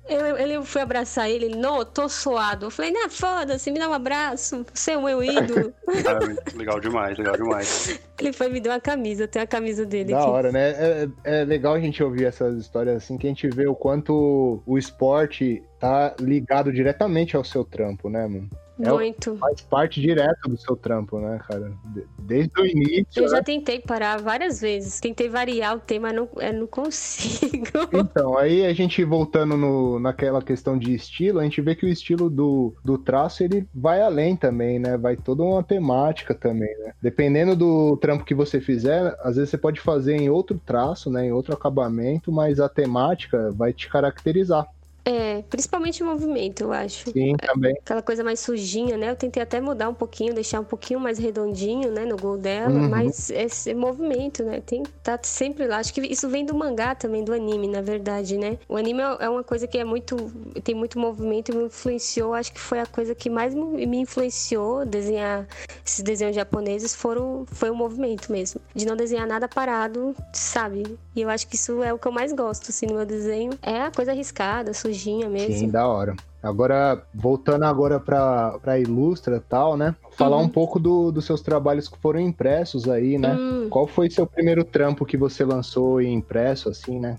[0.08, 2.66] Eu, eu, ele foi abraçar ele, ele, não, tô suado.
[2.66, 5.72] Eu falei, não, foda-se, me dá um abraço, você é o meu ídolo.
[5.88, 8.00] ah, legal demais, legal demais.
[8.20, 10.12] Ele foi me deu uma camisa, tem a camisa dele.
[10.12, 10.28] Da aqui.
[10.28, 10.70] hora, né?
[10.70, 14.62] É, é legal a gente ouvir essas histórias assim, que a gente vê o quanto
[14.66, 18.50] o esporte tá ligado diretamente ao seu trampo, né, mano?
[18.82, 19.34] É Muito.
[19.34, 21.72] É, faz parte direto do seu trampo, né, cara?
[22.18, 23.06] Desde o início.
[23.16, 23.28] Eu né?
[23.28, 25.00] já tentei parar várias vezes.
[25.00, 27.60] Tentei variar o tema, não, eu não consigo.
[27.92, 31.88] Então, aí a gente voltando no, naquela questão de estilo, a gente vê que o
[31.88, 34.96] estilo do, do traço ele vai além também, né?
[34.96, 36.92] Vai toda uma temática também, né?
[37.00, 41.26] Dependendo do trampo que você fizer, às vezes você pode fazer em outro traço, né?
[41.26, 44.66] Em outro acabamento, mas a temática vai te caracterizar.
[45.04, 47.10] É, principalmente o movimento, eu acho.
[47.10, 47.72] Sim, também.
[47.80, 49.10] Aquela coisa mais sujinha, né?
[49.10, 52.74] Eu tentei até mudar um pouquinho, deixar um pouquinho mais redondinho, né, no gol dela,
[52.74, 52.88] uhum.
[52.88, 54.60] mas esse movimento, né?
[54.60, 55.78] Tem tá sempre lá.
[55.78, 58.58] Acho que isso vem do mangá também, do anime, na verdade, né?
[58.68, 60.16] O anime é uma coisa que é muito
[60.62, 64.84] tem muito movimento e me influenciou, acho que foi a coisa que mais me influenciou
[64.84, 65.46] desenhar
[65.84, 70.98] esses desenhos japoneses foram foi o movimento mesmo, de não desenhar nada parado, sabe?
[71.14, 73.52] E eu acho que isso é o que eu mais gosto assim no meu desenho.
[73.62, 75.54] É a coisa arriscada, sujinha mesmo.
[75.54, 76.14] Sim, da hora.
[76.42, 79.94] Agora, voltando agora para pra Ilustra e tal, né?
[80.12, 80.44] Falar uhum.
[80.44, 83.34] um pouco do, dos seus trabalhos que foram impressos aí, né?
[83.34, 83.68] Uhum.
[83.68, 87.18] Qual foi seu primeiro trampo que você lançou em impresso, assim, né?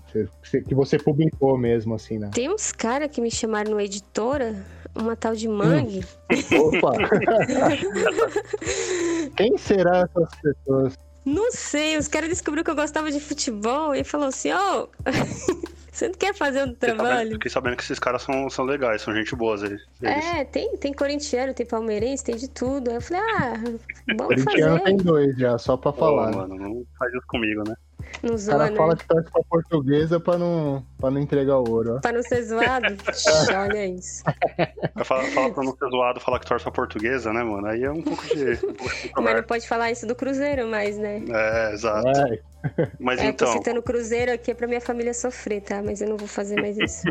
[0.50, 2.30] Que você publicou mesmo, assim, né?
[2.34, 4.56] Tem uns caras que me chamaram no editora,
[4.92, 6.00] uma tal de Mangue.
[6.00, 6.76] Hum.
[6.76, 6.92] Opa!
[9.36, 10.98] Quem será essas pessoas?
[11.24, 14.86] Não sei, os caras descobriram que eu gostava de futebol e falou assim, ó...
[14.86, 14.88] Oh...
[15.92, 17.32] Você não quer fazer um trabalho?
[17.32, 19.76] Fiquei sabendo que esses caras são, são legais, são gente boas aí.
[20.02, 22.88] É, tem, tem corintiano, tem palmeirense, tem de tudo.
[22.88, 23.52] Aí eu falei, ah,
[24.16, 24.84] vamos corintiano fazer.
[24.84, 26.32] tem dois já, só pra falar.
[26.32, 27.74] Ô, mano, não faz isso comigo, né?
[28.22, 28.76] Não zoa, o cara né?
[28.76, 31.96] fala que torce pra portuguesa pra não, pra não entregar o ouro.
[31.96, 32.00] Ó.
[32.00, 32.96] Pra não ser zoado?
[33.56, 34.22] Olha isso.
[35.04, 37.66] Fala, fala pra não ser zoado, falar que torce pra portuguesa, né, mano?
[37.66, 38.52] Aí é um pouco de.
[38.66, 41.22] Um pouco de mas não pode falar isso do Cruzeiro mais, né?
[41.28, 42.08] É, exato.
[42.08, 42.51] É.
[42.98, 43.48] Mas é, então.
[43.48, 45.82] Eu tô citando o Cruzeiro aqui é pra minha família sofrer, tá?
[45.82, 47.02] Mas eu não vou fazer mais isso.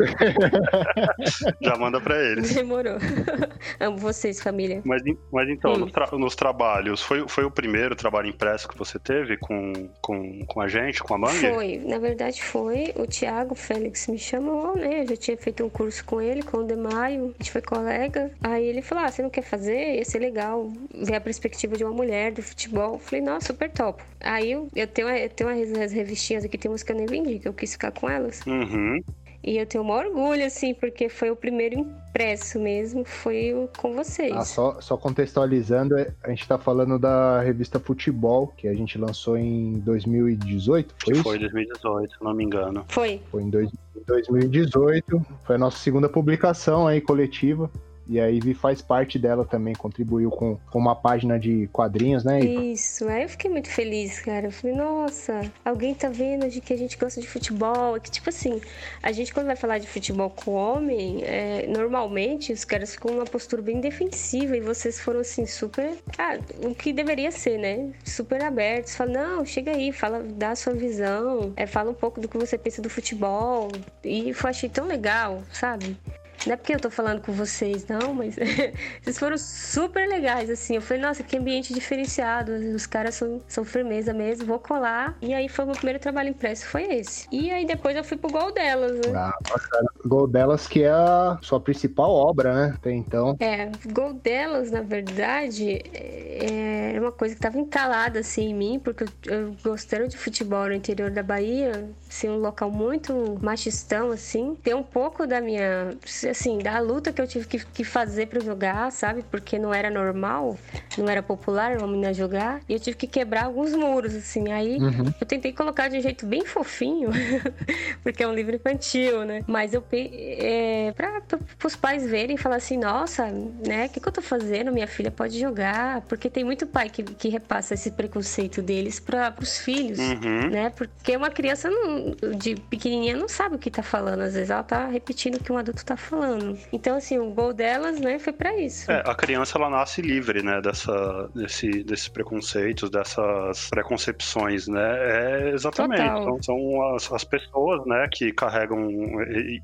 [1.62, 2.54] Já manda pra eles.
[2.54, 2.98] Demorou.
[3.80, 4.82] Amo vocês, família.
[4.86, 5.78] Mas, mas então, hum.
[5.78, 10.46] nos, tra nos, trabalhos, foi, foi o primeiro trabalho impresso que você teve com, com,
[10.46, 11.54] com a gente, com a Mangue?
[11.54, 12.94] Foi, na verdade foi.
[12.96, 15.02] O Thiago Félix me chamou, né?
[15.02, 18.32] Eu já tinha feito um curso com ele, com o Demaio, a gente foi colega.
[18.42, 19.96] Aí ele falou: Ah, você não quer fazer?
[19.96, 22.94] Ia ser legal ver a perspectiva de uma mulher do futebol.
[22.94, 24.04] Eu falei, nossa, super top.
[24.24, 27.40] Aí eu, eu tenho, eu tenho umas revistinhas aqui, tem umas que eu nem vendi,
[27.40, 28.42] que eu quis ficar com elas.
[28.46, 29.02] Uhum.
[29.44, 33.96] E eu tenho um orgulho, assim, porque foi o primeiro impresso mesmo, foi o com
[33.96, 34.32] vocês.
[34.34, 39.00] Ah, só, só contextualizando, é, a gente tá falando da revista Futebol, que a gente
[39.00, 41.24] lançou em 2018, foi isso?
[41.24, 42.86] Foi 2018, se não me engano.
[42.90, 43.20] Foi.
[43.32, 47.70] Foi em, dois, em 2018, foi a nossa segunda publicação aí, coletiva.
[48.08, 52.40] E a Ivy faz parte dela também, contribuiu com, com uma página de quadrinhos, né?
[52.40, 54.48] Isso, aí eu fiquei muito feliz, cara.
[54.48, 58.00] Eu falei, nossa, alguém tá vendo de que a gente gosta de futebol.
[58.00, 58.60] Que tipo assim,
[59.02, 63.26] a gente quando vai falar de futebol com homem, é, normalmente os caras ficam numa
[63.26, 65.98] postura bem defensiva e vocês foram assim, super.
[66.18, 67.92] Ah, o que deveria ser, né?
[68.04, 68.96] Super abertos.
[68.96, 72.38] Fala, não, chega aí, fala, dá a sua visão, é, fala um pouco do que
[72.38, 73.70] você pensa do futebol.
[74.04, 75.98] E eu achei tão legal, sabe?
[76.46, 78.36] Não é porque eu tô falando com vocês, não, mas
[79.02, 80.76] vocês foram super legais, assim.
[80.76, 82.52] Eu falei, nossa, que ambiente diferenciado.
[82.76, 85.18] Os caras são, são firmeza mesmo, vou colar.
[85.22, 87.28] E aí foi o meu primeiro trabalho impresso, foi esse.
[87.32, 89.14] E aí depois eu fui pro Gol Delas, né?
[89.16, 89.90] Ah, bacana.
[90.06, 92.74] Gol Delas, que é a sua principal obra, né?
[92.76, 93.36] Até então.
[93.40, 99.04] É, Gol Delas, na verdade, é uma coisa que tava entalada, assim, em mim, porque
[99.04, 104.56] eu, eu gostando de futebol no interior da Bahia, assim, um local muito machistão, assim.
[104.64, 105.96] Tem um pouco da minha
[106.32, 109.24] assim, da luta que eu tive que, que fazer para jogar, sabe?
[109.30, 110.58] Porque não era normal,
[110.98, 112.62] não era popular uma menina jogar.
[112.68, 114.52] E eu tive que quebrar alguns muros, assim.
[114.52, 115.14] Aí uhum.
[115.20, 117.10] eu tentei colocar de um jeito bem fofinho,
[118.04, 119.44] porque é um livro infantil, né?
[119.48, 123.86] Mas eu é, para os pais verem e falar assim, nossa, né?
[123.86, 124.72] O que, que eu tô fazendo?
[124.72, 126.02] Minha filha pode jogar.
[126.02, 130.50] Porque tem muito pai que, que repassa esse preconceito deles para os filhos, uhum.
[130.50, 130.70] né?
[130.70, 134.22] Porque uma criança não, de pequenininha não sabe o que tá falando.
[134.22, 136.58] Às vezes ela tá repetindo o que um adulto tá falando falando.
[136.72, 138.92] Então, assim, o gol delas, né, foi para isso.
[138.92, 144.98] É, a criança, ela nasce livre, né, dessa, desse, desses preconceitos, dessas preconcepções, né?
[145.00, 146.04] É exatamente.
[146.04, 148.88] Então, são as, as pessoas, né, que carregam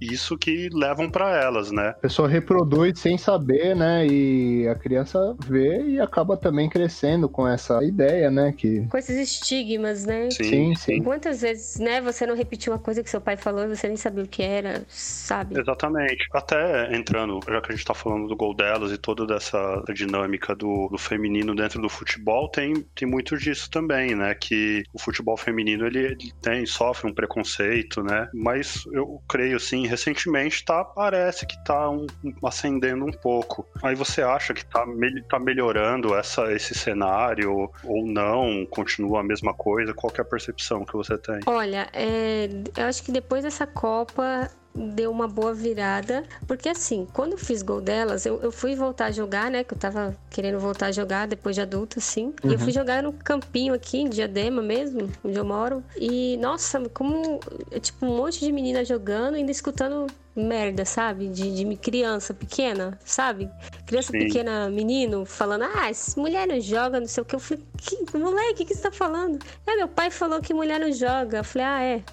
[0.01, 1.89] isso que levam para elas, né?
[1.89, 4.07] A pessoa reproduz sem saber, né?
[4.07, 8.51] E a criança vê e acaba também crescendo com essa ideia, né?
[8.57, 8.87] Que...
[8.87, 10.29] Com esses estigmas, né?
[10.31, 10.75] Sim, sim.
[10.75, 11.03] sim.
[11.03, 13.97] Quantas vezes, né, você não repetiu uma coisa que seu pai falou e você nem
[13.97, 15.59] sabia o que era, sabe?
[15.59, 19.83] Exatamente até entrando, já que a gente tá falando do gol delas e toda dessa
[19.93, 24.33] dinâmica do, do feminino dentro do futebol, tem, tem muito disso também, né?
[24.35, 28.29] Que o futebol feminino ele, ele tem, sofre um preconceito, né?
[28.33, 32.05] Mas eu creio assim, recentemente tá, parece que tá um,
[32.43, 33.67] ascendendo um pouco.
[33.83, 34.85] Aí você acha que tá,
[35.29, 38.65] tá melhorando essa, esse cenário ou não?
[38.69, 39.93] Continua a mesma coisa?
[39.93, 41.39] Qual é a percepção que você tem?
[41.45, 46.23] Olha, é, eu acho que depois dessa Copa deu uma boa virada.
[46.47, 49.63] Porque assim, quando eu fiz gol delas, eu, eu fui voltar a jogar, né?
[49.63, 52.33] Que eu tava querendo voltar a jogar depois de adulta, assim.
[52.43, 52.51] Uhum.
[52.51, 52.73] E eu fui uhum.
[52.73, 55.83] jogar no campinho aqui, em Diadema mesmo, onde eu moro.
[55.95, 57.39] E, nossa, como,
[57.81, 61.27] tipo, um monte de menina jogando, ainda escutando merda, sabe?
[61.27, 63.49] De, de criança pequena, sabe?
[63.85, 64.19] Criança Sim.
[64.19, 67.35] pequena, menino, falando, ah, mulher não joga, não sei o que.
[67.35, 69.39] Eu falei, que moleque, o que você tá falando?
[69.65, 71.39] É, meu pai falou que mulher não joga.
[71.39, 72.03] Eu falei, ah, é.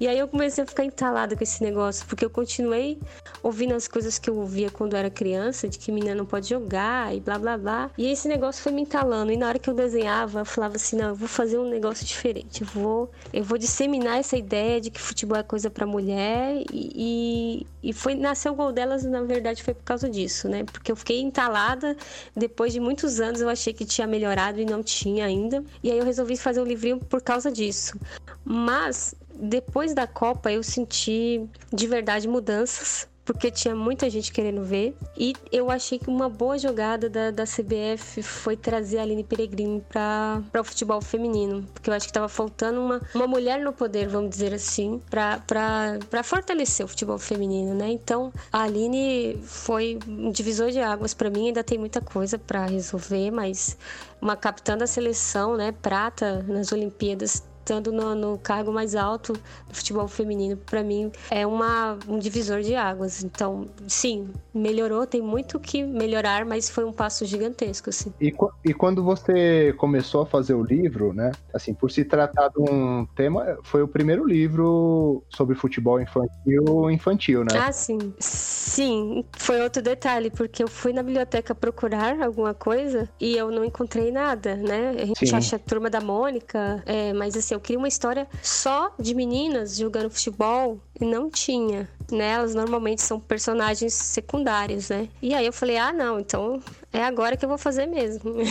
[0.00, 2.98] E aí eu comecei a ficar entalada com esse negócio, porque eu continuei
[3.42, 6.48] ouvindo as coisas que eu ouvia quando eu era criança, de que menina não pode
[6.48, 7.90] jogar e blá blá blá.
[7.96, 9.30] E esse negócio foi me entalando.
[9.30, 12.04] E na hora que eu desenhava, eu falava assim: não, eu vou fazer um negócio
[12.06, 12.62] diferente.
[12.62, 16.64] Eu vou, eu vou disseminar essa ideia de que futebol é coisa para mulher.
[16.72, 20.64] E, e, foi nasceu o gol delas, na verdade, foi por causa disso, né?
[20.64, 21.96] Porque eu fiquei entalada.
[22.34, 25.62] Depois de muitos anos, eu achei que tinha melhorado e não tinha ainda.
[25.82, 27.98] E aí eu resolvi fazer o livrinho por causa disso.
[28.44, 34.94] Mas depois da Copa eu senti de verdade mudanças porque tinha muita gente querendo ver.
[35.16, 39.82] E eu achei que uma boa jogada da, da CBF foi trazer a Aline Peregrini
[39.88, 41.66] para o futebol feminino.
[41.72, 46.22] Porque eu acho que estava faltando uma, uma mulher no poder, vamos dizer assim, para
[46.22, 47.88] fortalecer o futebol feminino, né?
[47.90, 51.48] Então a Aline foi um divisor de águas para mim.
[51.48, 53.76] Ainda tem muita coisa para resolver, mas
[54.20, 55.72] uma capitã da seleção, né?
[55.72, 61.46] Prata nas Olimpíadas estando no, no cargo mais alto do futebol feminino, para mim é
[61.46, 63.24] uma, um divisor de águas.
[63.24, 68.12] Então, sim, melhorou, tem muito que melhorar, mas foi um passo gigantesco, assim.
[68.20, 68.32] E,
[68.64, 73.06] e quando você começou a fazer o livro, né, assim, por se tratar de um
[73.16, 77.58] tema, foi o primeiro livro sobre futebol infantil infantil, né?
[77.58, 78.12] Ah, sim.
[78.18, 83.64] Sim, foi outro detalhe, porque eu fui na biblioteca procurar alguma coisa e eu não
[83.64, 84.94] encontrei nada, né?
[84.98, 85.34] A gente sim.
[85.34, 89.76] acha a Turma da Mônica, é, mas assim, eu queria uma história só de meninas
[89.76, 92.30] jogando futebol e não tinha né?
[92.30, 95.08] Elas normalmente são personagens secundários, né?
[95.22, 96.60] E aí eu falei, ah, não, então
[96.92, 98.34] é agora que eu vou fazer mesmo.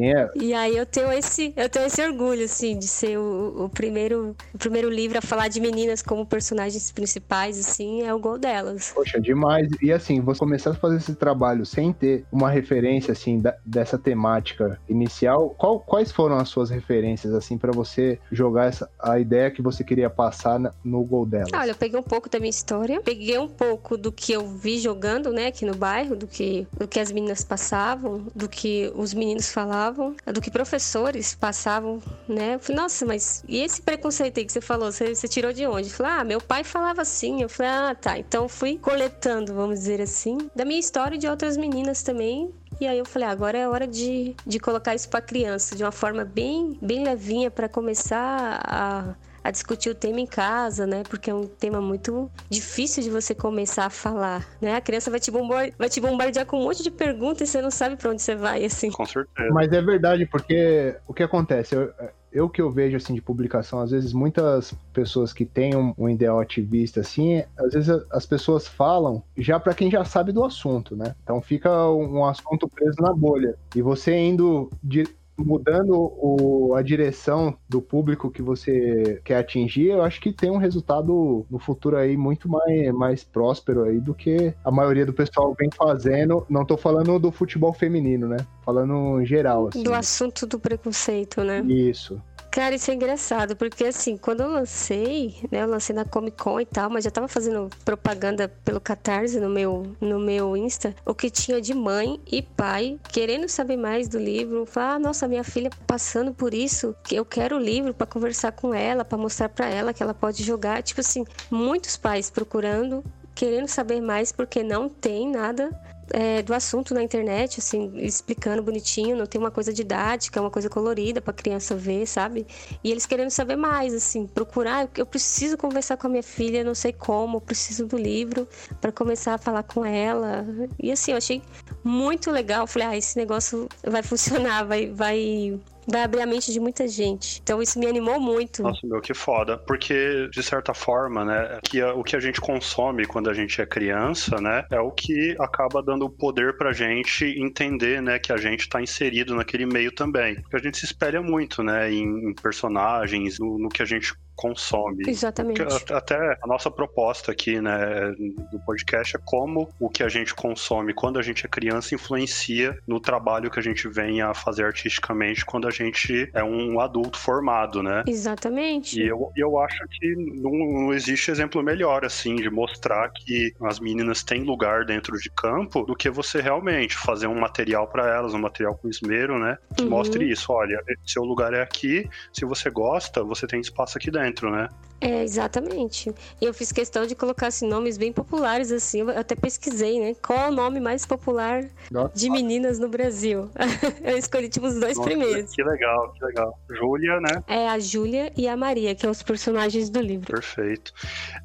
[0.00, 0.30] É.
[0.34, 4.34] e aí eu tenho esse, eu tenho esse orgulho, assim, de ser o, o, primeiro,
[4.54, 8.92] o primeiro livro a falar de meninas como personagens principais, assim, é o gol delas.
[8.94, 9.68] Poxa, demais.
[9.82, 13.98] E assim, você começar a fazer esse trabalho sem ter uma referência, assim, da, dessa
[13.98, 19.50] temática inicial, qual, quais foram as suas referências, assim, para você jogar essa, a ideia
[19.50, 21.50] que você queria passar no gol delas?
[21.54, 24.46] Olha, eu peguei peguei um pouco da minha história, peguei um pouco do que eu
[24.46, 28.92] vi jogando, né, aqui no bairro, do que, do que as meninas passavam, do que
[28.94, 32.54] os meninos falavam, do que professores passavam, né?
[32.54, 34.92] Eu falei, nossa, mas e esse preconceito aí que você falou?
[34.92, 35.88] Você, você tirou de onde?
[35.88, 37.42] Eu falei, ah, meu pai falava assim.
[37.42, 38.18] Eu falei, ah, tá.
[38.18, 42.86] Então fui coletando, vamos dizer assim, da minha história e de outras meninas também, e
[42.86, 45.92] aí eu falei, ah, agora é hora de, de colocar isso para criança, de uma
[45.92, 51.02] forma bem, bem levinha para começar a, a discutir o tema em casa, né?
[51.08, 54.74] Porque é um tema muito difícil de você começar a falar, né?
[54.74, 57.62] A criança vai te, bombardear, vai te bombardear com um monte de perguntas e você
[57.62, 58.90] não sabe para onde você vai, assim.
[58.90, 59.50] Com certeza.
[59.52, 61.74] Mas é verdade, porque o que acontece?
[61.74, 61.92] Eu,
[62.32, 66.08] eu que eu vejo assim de publicação, às vezes muitas pessoas que têm um, um
[66.08, 70.94] ideal ativista assim, às vezes as pessoas falam já para quem já sabe do assunto,
[70.94, 71.14] né?
[71.22, 73.56] Então fica um assunto preso na bolha.
[73.74, 75.04] E você indo de,
[75.44, 80.56] mudando o, a direção do público que você quer atingir, eu acho que tem um
[80.56, 85.54] resultado no futuro aí muito mais, mais próspero aí do que a maioria do pessoal
[85.58, 86.46] vem fazendo.
[86.48, 88.38] Não tô falando do futebol feminino, né?
[88.64, 89.68] Falando em geral.
[89.68, 89.82] Assim.
[89.82, 91.60] Do assunto do preconceito, né?
[91.60, 92.20] Isso.
[92.50, 96.60] Cara, isso é engraçado, porque assim, quando eu lancei, né, eu lancei na Comic Con
[96.60, 101.14] e tal, mas já tava fazendo propaganda pelo Catarse no meu, no meu Insta, o
[101.14, 105.44] que tinha de mãe e pai querendo saber mais do livro, falar, ah, nossa, minha
[105.44, 109.68] filha passando por isso, eu quero o livro para conversar com ela, para mostrar para
[109.68, 114.88] ela que ela pode jogar, tipo assim, muitos pais procurando querendo saber mais porque não
[114.88, 115.70] tem nada
[116.12, 120.68] é, do assunto na internet, assim, explicando bonitinho, não tem uma coisa didática, uma coisa
[120.68, 122.46] colorida para criança ver, sabe?
[122.82, 126.74] E eles querendo saber mais, assim, procurar, eu preciso conversar com a minha filha, não
[126.74, 128.46] sei como, preciso do livro
[128.80, 130.46] para começar a falar com ela.
[130.78, 131.42] E assim, eu achei
[131.84, 135.60] muito legal, falei, ah, esse negócio vai funcionar, vai vai
[135.90, 137.40] vai abrir a mente de muita gente.
[137.42, 138.62] Então isso me animou muito.
[138.62, 139.58] Nossa, meu, que foda.
[139.58, 143.66] Porque, de certa forma, né, que o que a gente consome quando a gente é
[143.66, 148.68] criança, né, é o que acaba dando poder pra gente entender, né, que a gente
[148.68, 150.36] tá inserido naquele meio também.
[150.42, 155.04] Porque a gente se espelha muito, né, em personagens, no, no que a gente consome.
[155.06, 155.60] Exatamente.
[155.92, 158.10] Até a nossa proposta aqui, né,
[158.50, 162.78] do podcast é como o que a gente consome quando a gente é criança influencia
[162.86, 167.18] no trabalho que a gente vem a fazer artisticamente quando a gente é um adulto
[167.18, 168.02] formado, né?
[168.06, 168.98] Exatamente.
[168.98, 173.78] E eu, eu acho que não, não existe exemplo melhor, assim, de mostrar que as
[173.78, 178.32] meninas têm lugar dentro de campo do que você realmente fazer um material para elas,
[178.32, 179.58] um material com esmero, né?
[179.76, 179.90] Que uhum.
[179.90, 180.50] mostre isso.
[180.50, 184.68] Olha, seu lugar é aqui, se você gosta, você tem espaço aqui dentro dentro, né?
[185.00, 186.12] É, exatamente.
[186.40, 189.00] E eu fiz questão de colocar assim, nomes bem populares, assim.
[189.00, 190.14] Eu até pesquisei, né?
[190.22, 192.14] Qual é o nome mais popular Nossa.
[192.14, 193.50] de meninas no Brasil?
[194.04, 195.52] eu escolhi, tipo, os dois Nossa, primeiros.
[195.52, 196.58] Que legal, que legal.
[196.68, 197.42] Júlia, né?
[197.48, 200.32] É, a Júlia e a Maria, que são os personagens do livro.
[200.32, 200.92] Perfeito.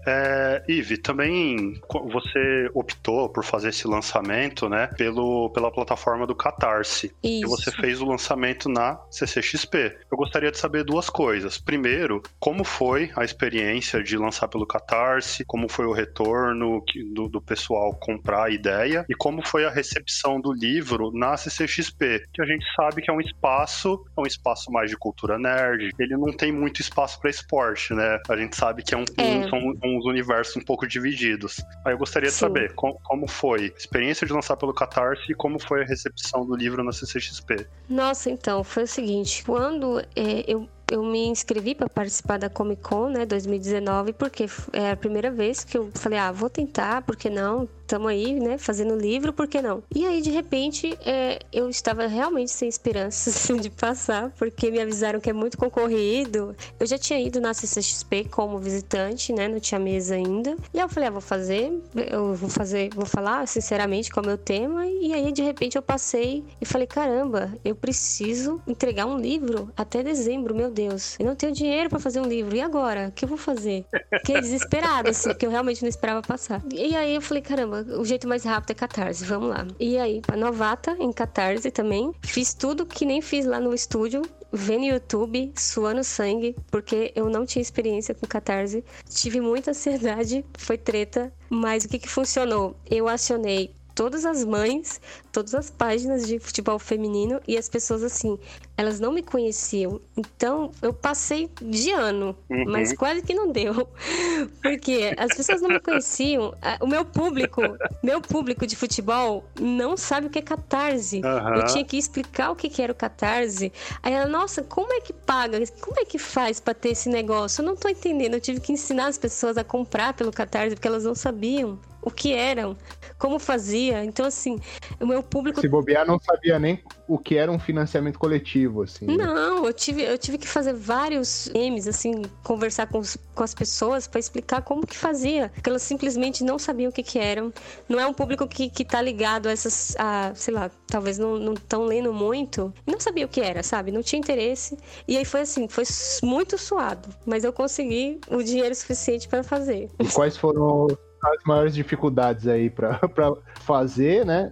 [0.06, 1.80] É, Ive, também
[2.12, 4.88] você optou por fazer esse lançamento, né?
[4.98, 7.14] Pelo, pela plataforma do Catarse.
[7.24, 7.46] Isso.
[7.46, 9.98] E você fez o lançamento na CCXP.
[10.12, 11.58] Eu gostaria de saber duas coisas.
[11.58, 17.42] Primeiro, como foi a experiência de lançar pelo Catarse, como foi o retorno do, do,
[17.42, 22.46] pessoal comprar a ideia e como foi a recepção do livro na CCXP, que a
[22.46, 26.34] gente sabe que é um espaço, é um espaço mais de cultura nerd, ele não
[26.34, 28.20] tem muito espaço para esporte, né?
[28.28, 29.50] A gente sabe que é um, é.
[29.50, 31.64] são uns universos um pouco divididos.
[31.86, 32.42] Aí eu gostaria de Sim.
[32.42, 36.46] saber como, como foi a experiência de lançar pelo Catarse e como foi a recepção
[36.46, 37.68] do livro na CCXP.
[37.88, 42.82] Nossa, então, foi o seguinte, quando é, eu eu me inscrevi para participar da Comic
[42.82, 47.16] Con, né, 2019, porque é a primeira vez que eu falei, ah, vou tentar, por
[47.16, 47.68] que não?
[47.86, 49.84] Estamos aí, né, fazendo livro, por que não?
[49.94, 54.82] E aí, de repente, é, eu estava realmente sem esperança assim, de passar, porque me
[54.82, 56.56] avisaram que é muito concorrido.
[56.80, 60.58] Eu já tinha ido na CCXP como visitante, né, não tinha mesa ainda.
[60.74, 64.26] E aí eu falei, ah, vou fazer, eu vou fazer, vou falar sinceramente qual é
[64.26, 64.86] o meu tema.
[64.88, 70.02] E aí, de repente, eu passei e falei, caramba, eu preciso entregar um livro até
[70.02, 71.16] dezembro, meu Deus.
[71.20, 72.56] Eu não tenho dinheiro para fazer um livro.
[72.56, 73.10] E agora?
[73.10, 73.86] O que eu vou fazer?
[74.20, 76.64] Fiquei desesperada, assim, porque eu realmente não esperava passar.
[76.74, 79.66] E aí eu falei, caramba, o jeito mais rápido é Catarse, vamos lá.
[79.80, 84.22] E aí, pra novata em Catarse também, fiz tudo que nem fiz lá no estúdio,
[84.52, 88.84] vendo YouTube, suando sangue, porque eu não tinha experiência com Catarse.
[89.10, 92.76] Tive muita ansiedade, foi treta, mas o que que funcionou?
[92.90, 95.00] Eu acionei todas as mães,
[95.32, 98.38] todas as páginas de futebol feminino e as pessoas assim,
[98.76, 100.02] elas não me conheciam.
[100.18, 102.66] Então eu passei de ano, uhum.
[102.68, 103.88] mas quase que não deu.
[104.62, 106.54] Porque as pessoas não me conheciam.
[106.82, 107.62] O meu público,
[108.04, 111.22] meu público de futebol não sabe o que é catarse.
[111.24, 111.56] Uhum.
[111.56, 113.72] Eu tinha que explicar o que era o catarse.
[114.04, 115.64] Aí ela, nossa, como é que paga?
[115.80, 117.62] Como é que faz para ter esse negócio?
[117.62, 118.34] Eu não tô entendendo.
[118.34, 122.12] Eu tive que ensinar as pessoas a comprar pelo catarse porque elas não sabiam o
[122.12, 122.78] que eram,
[123.18, 124.06] como fazia.
[124.06, 124.60] Então, assim,
[125.01, 125.60] o meu público.
[125.60, 129.06] Se bobear, não sabia nem o que era um financiamento coletivo, assim.
[129.06, 129.18] Né?
[129.18, 133.56] Não, eu tive, eu tive que fazer vários memes, assim, conversar com, os, com as
[133.56, 135.51] pessoas para explicar como que fazia.
[135.56, 137.51] Porque elas simplesmente não sabiam o que que eram.
[137.89, 141.53] Não é um público que, que tá ligado a essas, a, sei lá, talvez não
[141.53, 142.72] estão lendo muito.
[142.86, 143.91] Não sabia o que era, sabe?
[143.91, 144.78] Não tinha interesse.
[145.08, 145.86] E aí foi assim, foi
[146.22, 147.10] muito suado.
[147.26, 149.89] Mas eu consegui o dinheiro suficiente para fazer.
[149.99, 150.88] E quais foram
[151.34, 153.00] as maiores dificuldades aí para
[153.62, 154.52] fazer, né?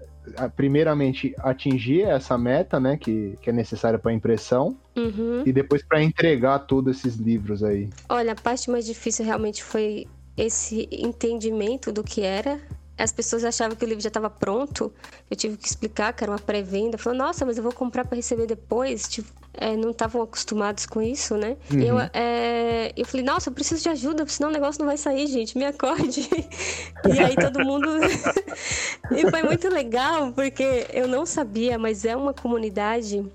[0.56, 2.98] Primeiramente, atingir essa meta, né?
[2.98, 4.78] Que, que é necessária para impressão.
[4.96, 5.44] Uhum.
[5.46, 7.90] E depois para entregar todos esses livros aí.
[8.08, 10.08] Olha, a parte mais difícil realmente foi
[10.38, 12.60] esse entendimento do que era
[12.98, 14.94] as pessoas achavam que o livro já estava pronto.
[15.30, 16.98] Eu tive que explicar que era uma pré-venda.
[16.98, 19.08] Falou, nossa, mas eu vou comprar para receber depois.
[19.08, 21.58] Tipo, é, não estavam acostumados com isso, né?
[21.72, 21.82] Uhum.
[21.82, 25.28] Eu, é, eu falei, nossa, eu preciso de ajuda, senão o negócio não vai sair,
[25.28, 25.58] gente.
[25.58, 26.30] Me acorde.
[27.06, 27.88] e aí todo mundo.
[29.12, 33.26] e foi muito legal, porque eu não sabia, mas é uma comunidade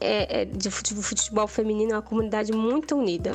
[0.00, 3.32] é, é, de futebol feminino, é uma comunidade muito unida.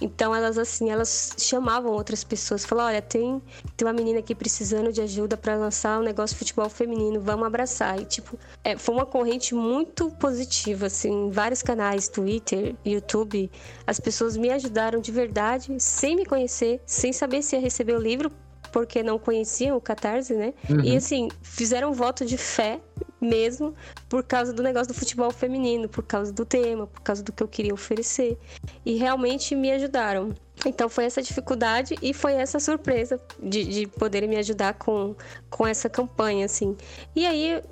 [0.00, 3.42] Então elas assim, elas chamavam outras pessoas, falavam, olha, tem,
[3.76, 7.46] tem uma menina aqui precisando de ajuda para lançar um negócio de futebol feminino, vamos
[7.46, 8.00] abraçar.
[8.00, 13.50] E tipo, é, foi uma corrente muito positiva, assim, vários canais, Twitter, YouTube,
[13.86, 18.00] as pessoas me ajudaram de verdade, sem me conhecer, sem saber se ia receber o
[18.00, 18.32] livro,
[18.72, 20.54] porque não conheciam o Catarse, né?
[20.68, 20.80] Uhum.
[20.80, 22.80] E assim, fizeram um voto de fé
[23.20, 23.74] mesmo
[24.08, 27.42] por causa do negócio do futebol feminino, por causa do tema, por causa do que
[27.42, 28.38] eu queria oferecer.
[28.84, 30.34] E realmente me ajudaram.
[30.64, 35.14] Então foi essa dificuldade e foi essa surpresa de, de poderem me ajudar com,
[35.48, 36.76] com essa campanha, assim.
[37.14, 37.62] E aí,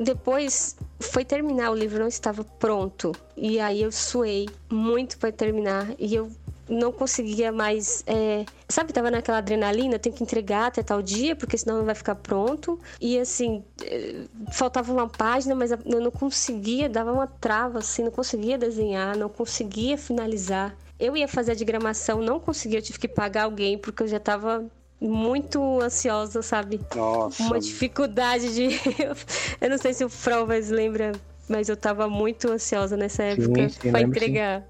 [0.00, 3.12] depois foi terminar, o livro não estava pronto.
[3.36, 5.88] E aí eu suei muito para terminar.
[5.98, 6.30] E eu
[6.68, 8.02] não conseguia mais.
[8.06, 11.94] É, sabe, tava naquela adrenalina, tem que entregar até tal dia, porque senão não vai
[11.94, 12.78] ficar pronto.
[13.00, 18.10] E assim, é, faltava uma página, mas eu não conseguia, dava uma trava, assim, não
[18.10, 20.74] conseguia desenhar, não conseguia finalizar.
[20.98, 24.20] Eu ia fazer a diagramação, não conseguia, eu tive que pagar alguém, porque eu já
[24.20, 24.64] tava
[25.00, 26.80] muito ansiosa, sabe?
[26.94, 27.42] Nossa.
[27.42, 28.68] Uma dificuldade de.
[29.60, 31.12] eu não sei se o Frovas lembra,
[31.48, 34.64] mas eu tava muito ansiosa nessa época para entregar.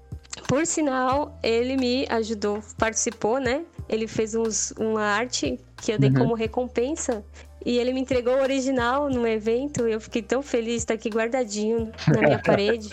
[0.47, 3.63] Por sinal, ele me ajudou, participou, né?
[3.87, 6.17] Ele fez uns, uma arte que eu dei uhum.
[6.17, 7.23] como recompensa.
[7.65, 9.87] E ele me entregou o original no evento.
[9.87, 12.89] E eu fiquei tão feliz estar aqui guardadinho na minha parede.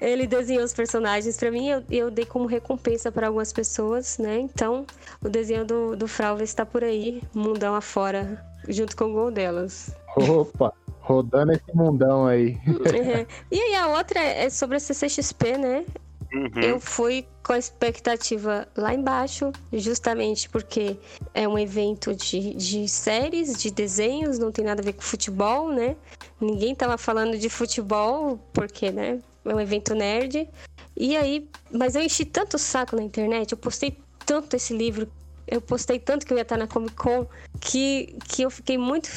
[0.00, 4.16] ele desenhou os personagens para mim e eu, eu, dei como recompensa para algumas pessoas,
[4.18, 4.38] né?
[4.38, 4.86] Então,
[5.20, 9.94] o desenho do, do Fralva está por aí, mundão afora, junto com o gol delas.
[10.16, 10.72] Opa!
[11.00, 12.58] Rodando esse mundão aí.
[12.66, 13.26] Uhum.
[13.50, 15.84] E aí a outra é sobre a CCXP, né?
[16.32, 16.62] Uhum.
[16.62, 20.96] Eu fui com a expectativa lá embaixo, justamente porque
[21.34, 25.70] é um evento de, de séries, de desenhos, não tem nada a ver com futebol,
[25.70, 25.94] né?
[26.40, 29.20] Ninguém tava falando de futebol, porque, né?
[29.44, 30.48] É um evento nerd.
[30.96, 35.10] E aí, mas eu enchi tanto o saco na internet, eu postei tanto esse livro
[35.46, 37.26] eu postei tanto que eu ia estar na Comic Con
[37.60, 39.08] que, que eu fiquei muito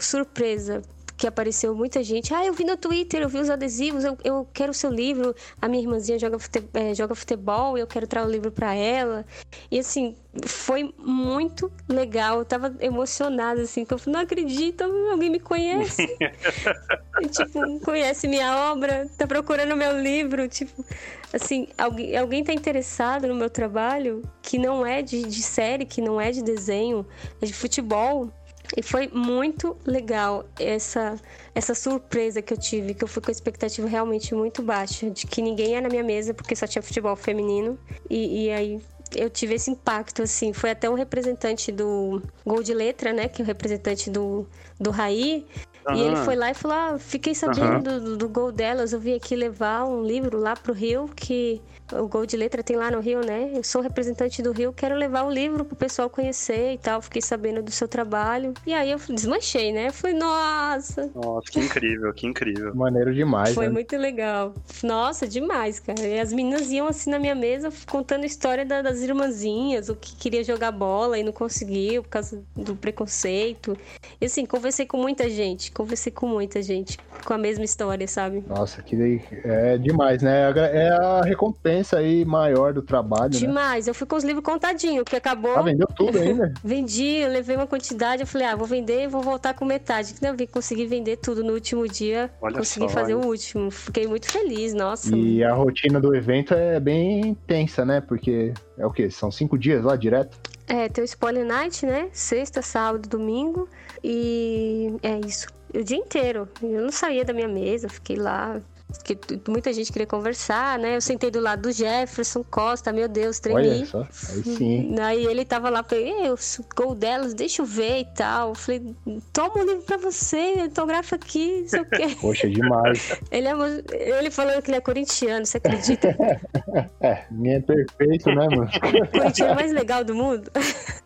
[0.00, 0.82] surpresa
[1.18, 2.32] que apareceu muita gente.
[2.32, 5.34] Ah, eu vi no Twitter, eu vi os adesivos, eu, eu quero o seu livro.
[5.60, 9.26] A minha irmãzinha joga, fute, é, joga futebol, eu quero trazer o livro para ela.
[9.68, 10.16] E assim,
[10.46, 12.38] foi muito legal.
[12.38, 16.06] Eu tava emocionada, assim, que eu não acredito, alguém me conhece.
[17.32, 20.46] tipo, conhece minha obra, tá procurando meu livro.
[20.46, 20.84] Tipo,
[21.32, 26.00] assim, alguém, alguém tá interessado no meu trabalho que não é de, de série, que
[26.00, 27.06] não é de desenho,
[27.40, 28.30] é de futebol.
[28.76, 31.16] E foi muito legal essa,
[31.54, 35.26] essa surpresa que eu tive, que eu fui com a expectativa realmente muito baixa, de
[35.26, 37.78] que ninguém ia na minha mesa porque só tinha futebol feminino.
[38.10, 38.80] E, e aí
[39.16, 40.52] eu tive esse impacto, assim.
[40.52, 43.28] Foi até um representante do Gol de Letra, né?
[43.28, 44.46] Que é o representante do,
[44.78, 45.46] do Raí.
[45.94, 48.00] E ele foi lá e falou: ah, fiquei sabendo uhum.
[48.00, 51.60] do, do gol delas, eu vim aqui levar um livro lá pro Rio que
[51.92, 53.50] o Gol de Letra tem lá no Rio, né?
[53.54, 57.00] Eu sou representante do Rio, quero levar o livro pro pessoal conhecer e tal.
[57.00, 58.52] Fiquei sabendo do seu trabalho.
[58.66, 59.90] E aí eu desmanchei, né?
[59.90, 61.10] Falei, nossa.
[61.14, 62.74] Nossa, que incrível, que incrível.
[62.74, 63.54] Maneiro demais.
[63.54, 63.72] Foi né?
[63.72, 64.54] muito legal.
[64.82, 66.00] Nossa, demais, cara.
[66.00, 69.96] E as meninas iam assim na minha mesa contando a história da, das irmãzinhas, o
[69.96, 73.76] que queria jogar bola e não conseguiu por causa do preconceito.
[74.20, 78.44] E assim, conversei com muita gente, conversei com muita gente com a mesma história, sabe?
[78.46, 80.50] Nossa, que é demais, né?
[80.72, 83.32] É a recompensa recompensa aí maior do trabalho.
[83.32, 83.38] Né?
[83.38, 83.86] Demais.
[83.86, 83.90] Né?
[83.90, 85.56] Eu fui com os livros contadinho, que acabou.
[85.56, 86.52] Ah, vendeu tudo ainda?
[86.62, 90.14] Vendi, eu levei uma quantidade, eu falei, ah, vou vender e vou voltar com metade.
[90.20, 92.30] Não, vi, consegui vender tudo no último dia.
[92.40, 93.24] Olha consegui só, fazer olha.
[93.24, 93.70] o último.
[93.70, 95.14] Fiquei muito feliz, nossa.
[95.14, 98.00] E a rotina do evento é bem intensa, né?
[98.00, 99.10] Porque é o quê?
[99.10, 100.38] São cinco dias lá direto?
[100.66, 102.08] É, tem o Spoiler Night, né?
[102.12, 103.68] Sexta, sábado, domingo.
[104.04, 105.46] E é isso.
[105.74, 106.48] O dia inteiro.
[106.62, 108.60] Eu não saía da minha mesa, fiquei lá
[109.04, 110.96] que muita gente queria conversar, né?
[110.96, 113.68] Eu sentei do lado do Jefferson Costa, meu Deus, tremi.
[113.68, 114.98] Olha só, aí sim.
[114.98, 116.36] Aí ele tava lá, falei, eu,
[116.74, 118.50] gol delas, deixa eu ver e tal.
[118.50, 118.96] Eu falei,
[119.32, 122.16] toma o um livro pra você, autografa aqui, não sei o quê.
[122.20, 123.20] Poxa, demais.
[123.30, 126.16] ele, é, ele falando que ele é corintiano, você acredita?
[127.02, 128.70] é, minha é perfeito, né, mano?
[129.12, 130.50] corintiano mais legal do mundo.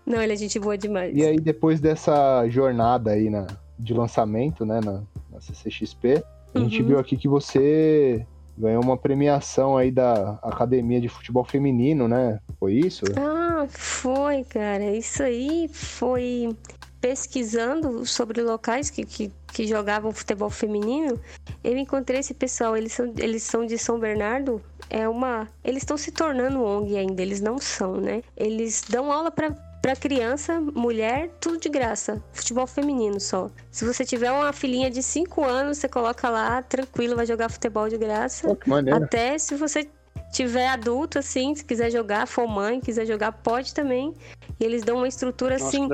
[0.07, 1.17] Não, ele é gente boa demais.
[1.17, 5.03] E aí, depois dessa jornada aí na, de lançamento, né, na,
[5.33, 6.23] na CCXP,
[6.55, 6.89] a gente uhum.
[6.89, 8.27] viu aqui que você
[8.57, 12.39] ganhou uma premiação aí da Academia de Futebol Feminino, né?
[12.59, 13.05] Foi isso?
[13.17, 14.85] Ah, foi, cara.
[14.97, 16.55] Isso aí foi
[17.01, 21.19] pesquisando sobre locais que, que, que jogavam futebol feminino.
[21.65, 24.63] Eu encontrei esse pessoal, eles são, eles são de São Bernardo.
[24.89, 25.49] É uma.
[25.65, 28.23] Eles estão se tornando ONG ainda, eles não são, né?
[28.37, 29.51] Eles dão aula para
[29.83, 32.23] para criança, mulher, tudo de graça.
[32.33, 33.51] Futebol feminino só.
[33.69, 37.89] Se você tiver uma filhinha de 5 anos, você coloca lá, tranquilo, vai jogar futebol
[37.89, 38.47] de graça.
[38.49, 39.91] Oh, Até se você
[40.33, 44.15] tiver adulto, assim, se quiser jogar, for mãe, quiser jogar, pode também.
[44.59, 45.89] E eles dão uma estrutura, Nossa, assim,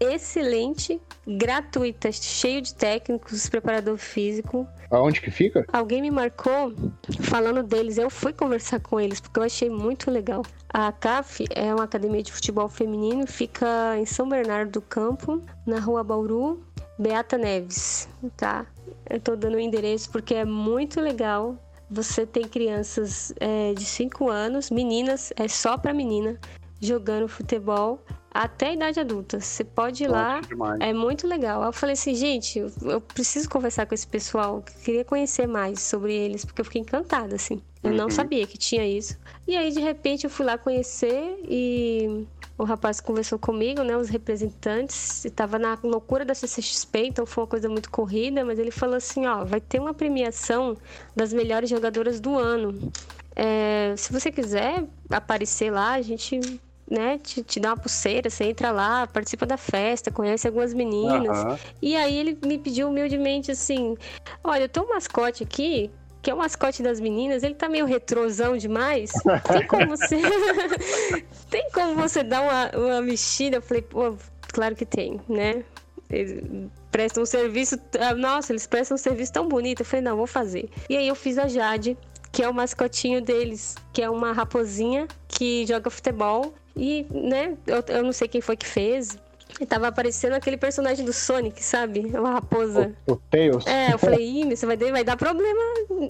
[0.00, 4.66] excelente, gratuita, cheio de técnicos, preparador físico.
[4.90, 5.64] Aonde que fica?
[5.72, 6.74] Alguém me marcou
[7.20, 7.96] falando deles.
[7.96, 10.42] Eu fui conversar com eles, porque eu achei muito legal.
[10.68, 15.78] A CAF é uma academia de futebol feminino, fica em São Bernardo do Campo, na
[15.78, 16.62] rua Bauru,
[16.98, 18.66] Beata Neves, tá?
[19.08, 21.56] Eu tô dando o endereço porque é muito legal.
[21.90, 26.38] Você tem crianças é, de 5 anos, meninas, é só para menina,
[26.80, 28.04] jogando futebol
[28.34, 29.40] até a idade adulta.
[29.40, 30.40] Você pode ir lá,
[30.80, 31.62] é muito legal.
[31.62, 36.44] Eu falei assim, gente, eu preciso conversar com esse pessoal, queria conhecer mais sobre eles,
[36.44, 37.62] porque eu fiquei encantada, assim.
[37.82, 37.96] Eu uhum.
[37.96, 39.16] não sabia que tinha isso.
[39.46, 42.26] E aí, de repente, eu fui lá conhecer e
[42.56, 47.48] o rapaz conversou comigo, né, os representantes, estava na loucura da CCXP, então foi uma
[47.48, 50.76] coisa muito corrida, mas ele falou assim, ó, vai ter uma premiação
[51.16, 52.92] das melhores jogadoras do ano.
[53.34, 56.40] É, se você quiser aparecer lá, a gente
[56.88, 61.44] né, te, te dá uma pulseira, você entra lá, participa da festa, conhece algumas meninas.
[61.44, 61.58] Uhum.
[61.82, 63.96] E aí ele me pediu humildemente assim:
[64.42, 65.90] Olha, eu tenho um mascote aqui
[66.24, 69.12] que é o mascote das meninas, ele tá meio retrosão demais.
[69.46, 70.16] Tem como você.
[71.50, 73.58] tem como você dar uma, uma mexida?
[73.58, 74.16] Eu falei, pô,
[74.48, 75.62] claro que tem, né?
[76.08, 76.42] Eles
[76.90, 77.78] prestam um serviço.
[78.00, 79.80] Ah, nossa, eles prestam um serviço tão bonito.
[79.80, 80.70] Eu falei, não, vou fazer.
[80.88, 81.94] E aí eu fiz a Jade,
[82.32, 86.54] que é o mascotinho deles, que é uma raposinha que joga futebol.
[86.74, 89.18] E, né, eu, eu não sei quem foi que fez,
[89.60, 92.00] e tava aparecendo aquele personagem do Sonic, sabe?
[92.00, 92.92] Uma raposa.
[93.06, 93.66] O, o Tails.
[93.66, 95.60] É, eu falei, ih, você vai, vai dar problema.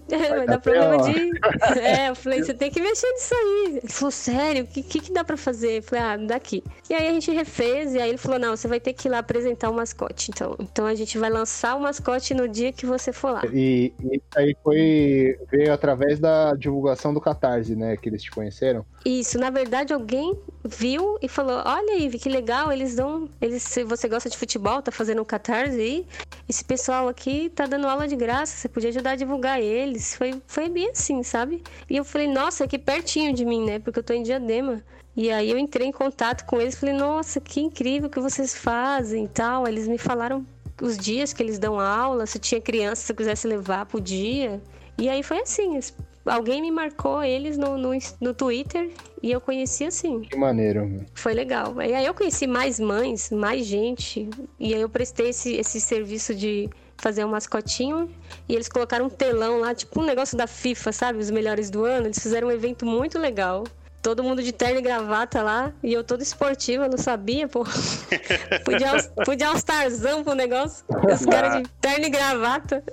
[0.09, 1.35] Vai, vai dar problema de.
[1.81, 3.81] É, eu falei, você tem que mexer nisso aí.
[3.83, 5.79] Ele falou, sério, o que, que, que dá pra fazer?
[5.79, 6.63] Eu falei, ah, daqui.
[6.89, 9.11] E aí a gente refez, e aí ele falou, não, você vai ter que ir
[9.11, 10.31] lá apresentar o mascote.
[10.31, 13.43] Então, então a gente vai lançar o mascote no dia que você for lá.
[13.53, 15.39] E, e aí foi.
[15.51, 17.97] veio através da divulgação do Catarse, né?
[17.97, 18.85] Que eles te conheceram?
[19.05, 23.29] Isso, na verdade, alguém viu e falou: Olha, Ivy, que legal, eles dão.
[23.41, 26.07] Eles, se você gosta de futebol, tá fazendo um catarse aí.
[26.49, 30.15] Esse pessoal aqui tá dando aula de graça, você podia ajudar a divulgar eles.
[30.15, 31.63] Foi, foi bem assim, sabe?
[31.89, 33.79] E eu falei, nossa, aqui pertinho de mim, né?
[33.79, 34.83] Porque eu tô em diadema.
[35.17, 39.25] E aí eu entrei em contato com eles falei, nossa, que incrível que vocês fazem
[39.25, 39.67] e tal.
[39.67, 40.45] Eles me falaram
[40.83, 44.61] os dias que eles dão aula, se tinha criança, se eu quisesse levar, podia.
[44.99, 45.79] E aí foi assim,
[46.27, 48.91] alguém me marcou eles no, no, no Twitter
[49.23, 50.21] e eu conheci assim.
[50.21, 51.05] Que maneiro.
[51.15, 51.81] Foi legal.
[51.81, 54.29] E aí eu conheci mais mães, mais gente.
[54.59, 58.11] E aí eu prestei esse, esse serviço de fazer um mascotinho.
[58.49, 61.19] E eles colocaram um telão lá, tipo um negócio da FIFA, sabe?
[61.19, 62.07] Os melhores do ano.
[62.07, 63.65] Eles fizeram um evento muito legal.
[64.03, 67.65] todo mundo de terno e gravata lá, e eu toda esportiva, não sabia, pô.
[68.63, 70.85] podia, podia All-Starzão pro negócio.
[71.11, 72.85] Os caras de terno e gravata.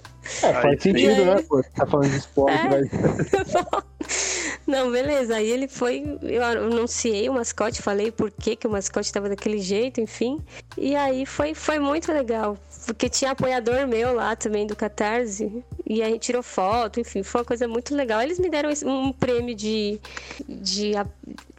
[0.43, 1.63] É, faz sentido, né, pô?
[1.75, 3.81] Tá falando de esporte, é.
[4.67, 5.35] Não, beleza.
[5.35, 9.59] Aí ele foi, eu anunciei o mascote, falei por que, que o mascote estava daquele
[9.59, 10.39] jeito, enfim.
[10.77, 12.57] E aí foi, foi muito legal.
[12.85, 15.63] Porque tinha apoiador meu lá também do Catarse.
[15.85, 18.21] E a gente tirou foto, enfim, foi uma coisa muito legal.
[18.21, 19.99] Eles me deram um prêmio de.
[20.47, 20.93] de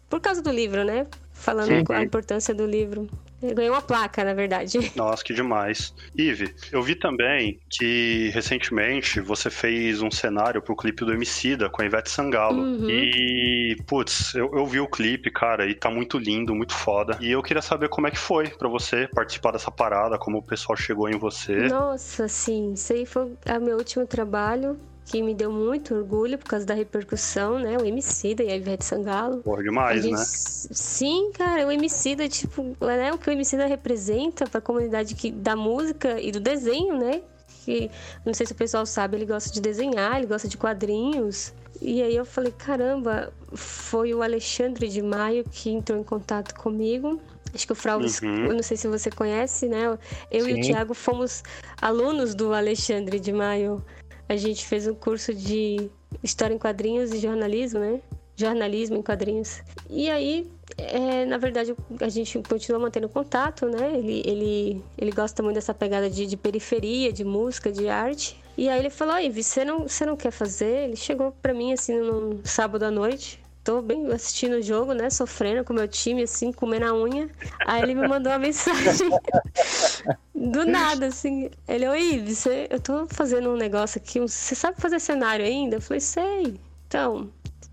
[0.08, 1.06] por causa do livro, né?
[1.32, 1.84] Falando Sim.
[1.90, 3.08] a importância do livro.
[3.42, 4.78] Eu ganhei uma placa, na verdade.
[4.96, 5.92] Nossa, que demais.
[6.16, 11.82] Ive, eu vi também que recentemente você fez um cenário pro clipe do Emicida com
[11.82, 12.62] a Ivete Sangalo.
[12.62, 12.88] Uhum.
[12.88, 17.18] E, putz, eu, eu vi o clipe, cara, e tá muito lindo, muito foda.
[17.20, 20.42] E eu queria saber como é que foi para você participar dessa parada, como o
[20.42, 21.68] pessoal chegou em você.
[21.68, 26.48] Nossa, sim, isso aí foi o meu último trabalho que me deu muito orgulho por
[26.48, 27.76] causa da repercussão, né?
[27.76, 29.38] O MC da e a Ivete Sangalo.
[29.38, 30.14] Porra, demais, gente...
[30.14, 30.24] né?
[30.24, 33.12] Sim, cara, o MC da, tipo, né?
[33.12, 35.30] O que o MC da representa pra comunidade que...
[35.30, 37.20] da música e do desenho, né?
[37.64, 37.90] Que,
[38.24, 41.52] não sei se o pessoal sabe, ele gosta de desenhar, ele gosta de quadrinhos.
[41.80, 47.20] E aí eu falei, caramba, foi o Alexandre de Maio que entrou em contato comigo.
[47.54, 48.46] Acho que o Fraudes, uhum.
[48.46, 49.98] eu não sei se você conhece, né?
[50.30, 50.50] Eu Sim.
[50.50, 51.42] e o Thiago fomos
[51.80, 53.84] alunos do Alexandre de Maio
[54.28, 55.90] a gente fez um curso de
[56.22, 58.00] História em Quadrinhos e Jornalismo, né?
[58.34, 59.62] Jornalismo em quadrinhos.
[59.90, 63.92] E aí, é, na verdade, a gente continua mantendo contato, né?
[63.94, 68.40] Ele, ele, ele gosta muito dessa pegada de, de periferia, de música, de arte.
[68.56, 70.84] E aí ele falou, Ivy, você não, você não quer fazer?
[70.84, 75.10] Ele chegou para mim, assim, num sábado à noite tô bem assistindo o jogo, né?
[75.10, 77.28] Sofrendo com o meu time, assim, comendo a unha.
[77.64, 79.10] Aí ele me mandou uma mensagem
[80.34, 81.50] do nada, assim.
[81.68, 85.76] Ele, oi, você, eu tô fazendo um negócio aqui, você sabe fazer cenário ainda?
[85.76, 86.60] Eu falei, sei.
[86.88, 87.30] Então,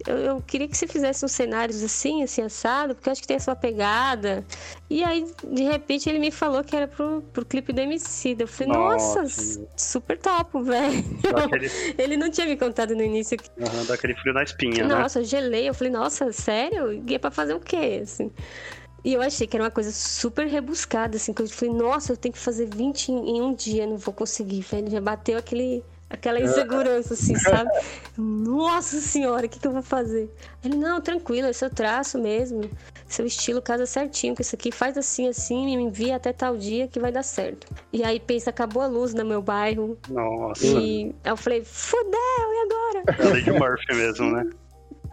[0.07, 3.27] eu, eu, queria que você fizesse uns cenários assim, assim, assado, porque eu acho que
[3.27, 4.45] tem a sua pegada.
[4.89, 8.35] E aí, de repente, ele me falou que era pro, pro clipe do MC.
[8.39, 11.03] Eu falei, nossa, nossa super top, velho.
[11.33, 11.69] Daquele...
[11.97, 13.37] ele não tinha me contado no início.
[13.57, 15.01] Uhum, daquele frio na espinha, nossa, né?
[15.01, 15.67] Nossa, gelei.
[15.67, 17.03] Eu falei, nossa, sério?
[17.05, 18.31] E é pra fazer o quê, assim?
[19.03, 22.17] E eu achei que era uma coisa super rebuscada, assim, que eu falei, nossa, eu
[22.17, 24.89] tenho que fazer 20 em um dia, não vou conseguir, velho.
[24.89, 27.69] Já bateu aquele Aquela insegurança, assim, sabe?
[28.17, 30.27] Nossa senhora, o que, que eu vou fazer?
[30.63, 32.61] Ele, não, tranquilo, é seu traço mesmo.
[33.05, 34.71] Seu estilo casa certinho com isso aqui.
[34.71, 37.67] Faz assim, assim, me envia até tal dia que vai dar certo.
[37.93, 39.97] E aí pensa, acabou a luz no meu bairro.
[40.09, 40.65] Nossa.
[40.65, 43.37] E aí eu falei, fudeu, e agora?
[43.37, 44.49] É de Murphy mesmo, né?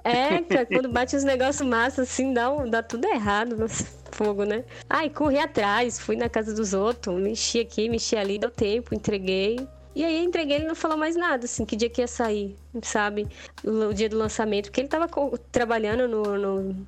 [0.03, 3.67] É, cara, quando bate os negócios massa, assim, dá, um, dá tudo errado no
[4.13, 4.65] fogo, né?
[4.89, 9.59] Ai, corri atrás, fui na casa dos outros, mexi aqui, mexi ali, deu tempo, entreguei.
[9.97, 13.27] E aí entreguei, ele não falou mais nada, assim, que dia que ia sair, sabe?
[13.65, 15.09] O, dia do lançamento, porque ele tava
[15.51, 16.87] trabalhando no, no,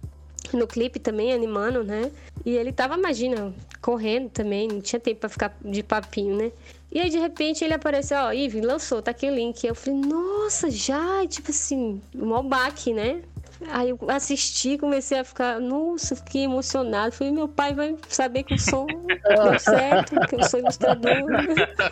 [0.53, 2.13] no clipe também, animando, né?
[2.45, 6.53] E ele tava, imagina, correndo também, não tinha tempo pra ficar de papinho, né?
[6.93, 9.67] E aí, de repente, ele apareceu, ó, Ive, lançou, tá aqui o link.
[9.67, 11.27] Eu falei, nossa, já?
[11.27, 13.23] Tipo assim, mó baque, né?
[13.67, 17.13] Aí eu assisti, comecei a ficar, nossa, fiquei emocionado.
[17.13, 18.87] Falei, meu pai vai saber que eu sou
[19.27, 21.13] deu certo, que eu sou ilustrador.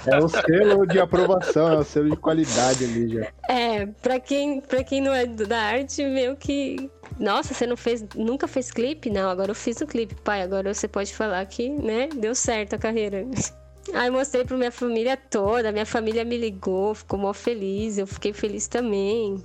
[0.07, 3.27] É o selo de aprovação, é o selo de qualidade ali já.
[3.49, 6.91] É, pra quem, pra quem não é da arte, meio que.
[7.19, 9.11] Nossa, você não fez, nunca fez clipe?
[9.11, 10.43] Não, agora eu fiz o clipe, pai.
[10.43, 13.27] Agora você pode falar que, né, deu certo a carreira.
[13.95, 18.33] Aí mostrei pra minha família toda, minha família me ligou, ficou mó feliz, eu fiquei
[18.33, 19.41] feliz também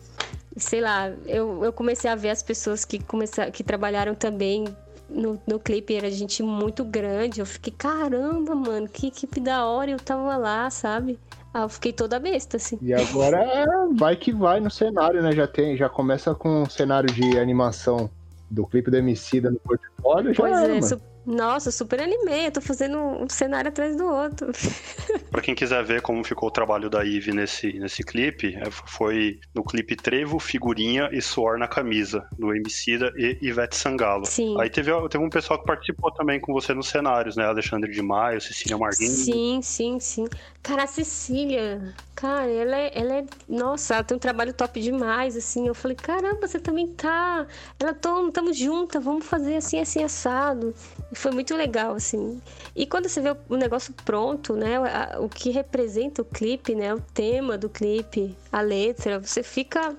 [0.57, 4.65] sei lá, eu, eu comecei a ver as pessoas que, começaram, que trabalharam também
[5.09, 7.39] no, no clipe, era gente muito grande.
[7.39, 11.19] Eu fiquei, caramba, mano, que equipe da hora, eu tava lá, sabe?
[11.53, 12.77] Ah, eu fiquei toda besta, assim.
[12.81, 13.43] E agora
[13.95, 15.33] vai que vai no cenário, né?
[15.33, 18.09] Já tem, já começa com um cenário de animação
[18.49, 20.33] do clipe do Emicida no portfólio.
[20.35, 20.79] Pois já é.
[21.25, 22.47] Nossa, super animei.
[22.47, 24.51] Eu tô fazendo um cenário atrás do outro.
[25.29, 29.39] pra quem quiser ver como ficou o trabalho da Eve nesse, nesse clipe, é, foi
[29.53, 34.25] no clipe Trevo, Figurinha e Suor na Camisa, do Emicida e Ivete Sangalo.
[34.25, 34.59] Sim.
[34.59, 37.45] Aí teve, teve um pessoal que participou também com você nos cenários, né?
[37.45, 39.19] Alexandre de Maio, Cecília Marguinhos.
[39.19, 40.25] Sim, sim, sim.
[40.63, 43.25] Cara, a Cecília, cara, ela é, ela é.
[43.47, 45.67] Nossa, ela tem um trabalho top demais, assim.
[45.67, 47.47] Eu falei, caramba, você também tá.
[47.79, 50.73] Ela, tamo, tamo junta, vamos fazer assim, assim, assado.
[51.13, 52.41] Foi muito legal, assim.
[52.75, 54.77] E quando você vê o negócio pronto, né?
[55.19, 56.93] O que representa o clipe, né?
[56.93, 59.95] O tema do clipe, a letra, você fica.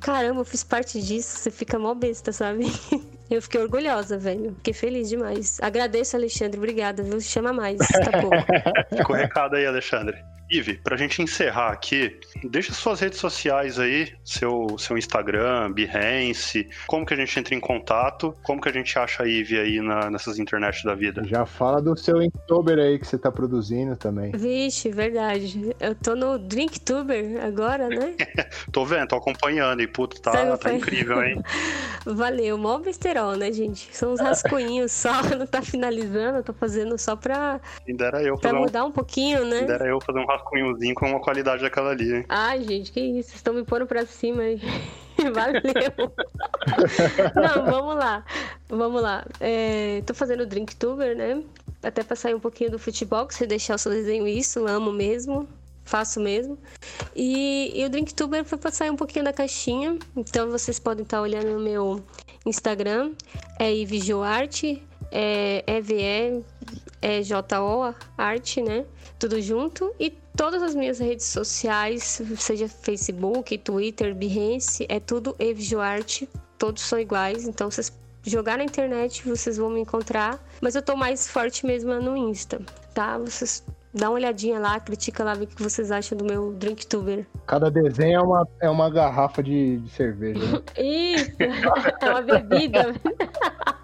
[0.00, 2.64] Caramba, eu fiz parte disso, você fica mó besta, sabe?
[3.30, 4.54] Eu fiquei orgulhosa, velho.
[4.54, 5.58] Fiquei feliz demais.
[5.60, 6.56] Agradeço, Alexandre.
[6.56, 7.20] Obrigada, viu?
[7.20, 8.10] Chama mais, tá
[9.12, 10.16] recado aí, Alexandre.
[10.50, 17.04] Ive, pra gente encerrar aqui, deixa suas redes sociais aí, seu, seu Instagram, Behance, como
[17.04, 20.10] que a gente entra em contato, como que a gente acha a Ive aí na,
[20.10, 21.22] nessas internet da vida.
[21.24, 24.32] Já fala do seu Inktober aí que você tá produzindo também.
[24.32, 25.74] Vixe, verdade.
[25.78, 28.14] Eu tô no Drinktuber agora, né?
[28.72, 31.42] tô vendo, tô acompanhando e puto, tá, tá incrível, hein?
[32.06, 33.94] Valeu, mó besterol, né, gente?
[33.94, 38.36] São uns rascunhinhos só, não tá finalizando, eu tô fazendo só pra, Ainda era eu
[38.36, 38.88] pra mudar um...
[38.88, 39.60] um pouquinho, né?
[39.60, 42.24] Ainda era eu fazer um rascunhozinho com uma qualidade daquela ali, hein?
[42.28, 44.60] Ai, gente, que isso, vocês estão me pondo pra cima aí.
[45.34, 46.12] Valeu.
[47.34, 48.24] Não, vamos lá.
[48.68, 49.24] Vamos lá.
[49.40, 51.42] É, tô fazendo Drinktuber, né?
[51.82, 54.92] Até pra sair um pouquinho do futebol, que você deixar o seu desenho isso, amo
[54.92, 55.48] mesmo.
[55.84, 56.58] Faço mesmo.
[57.16, 59.98] E, e o Drinktuber foi pra sair um pouquinho da caixinha.
[60.16, 62.02] Então vocês podem estar olhando no meu
[62.44, 63.12] Instagram.
[63.58, 64.82] É Ivijoarte.
[65.10, 66.44] É EVE.
[67.00, 68.84] É J-O, arte, né?
[69.18, 69.94] Tudo junto.
[69.98, 76.28] E todas as minhas redes sociais, seja Facebook, Twitter, Behance, é tudo Evijoarte.
[76.58, 77.46] Todos são iguais.
[77.46, 77.92] Então vocês
[78.24, 80.38] jogar na internet, vocês vão me encontrar.
[80.60, 82.60] Mas eu tô mais forte mesmo no Insta,
[82.94, 83.18] tá?
[83.18, 87.26] Vocês dá uma olhadinha lá, critica lá, vê o que vocês acham do meu Drinktuber.
[87.46, 90.40] Cada desenho é uma, é uma garrafa de, de cerveja.
[90.40, 90.62] Né?
[90.78, 91.32] Isso,
[92.00, 92.94] é uma bebida.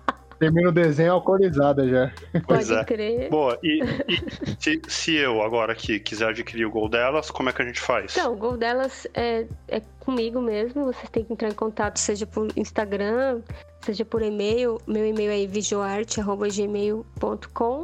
[0.44, 2.12] Termina o desenho alcoolizada já.
[2.46, 2.84] Pode é.
[2.84, 3.30] crer.
[3.30, 4.18] Boa, e, e
[4.60, 7.80] se, se, eu agora aqui quiser adquirir o gol delas, como é que a gente
[7.80, 8.14] faz?
[8.14, 10.84] Então, o gol delas é, é comigo mesmo.
[10.84, 13.40] Vocês têm que entrar em contato, seja por Instagram,
[13.80, 14.78] seja por e-mail.
[14.86, 17.80] Meu e-mail é vijoarte.gmail.com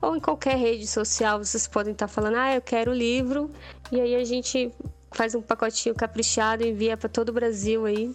[0.00, 3.50] ou em qualquer rede social vocês podem estar falando, ah, eu quero o livro.
[3.90, 4.70] E aí a gente
[5.10, 8.14] faz um pacotinho caprichado e envia para todo o Brasil aí,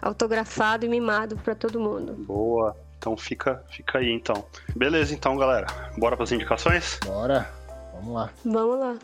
[0.00, 2.14] autografado e mimado para todo mundo.
[2.14, 2.74] Boa.
[3.00, 4.44] Então fica, fica aí então.
[4.76, 5.66] Beleza então, galera.
[5.96, 7.00] Bora para as indicações?
[7.02, 7.50] Bora.
[7.94, 8.30] Vamos lá.
[8.44, 8.98] Vamos lá.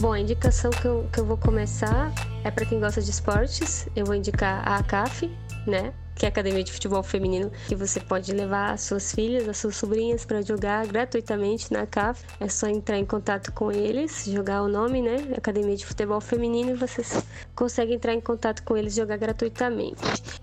[0.00, 2.10] Bom, a indicação que eu, que eu vou começar
[2.42, 3.86] é para quem gosta de esportes.
[3.94, 5.30] Eu vou indicar a ACAF,
[5.66, 5.92] né?
[6.16, 9.58] Que é a Academia de Futebol Feminino, que você pode levar as suas filhas, as
[9.58, 12.24] suas sobrinhas para jogar gratuitamente na CAF.
[12.40, 15.16] É só entrar em contato com eles, jogar o nome, né?
[15.36, 17.22] Academia de Futebol Feminino, e vocês
[17.54, 20.00] conseguem entrar em contato com eles jogar gratuitamente.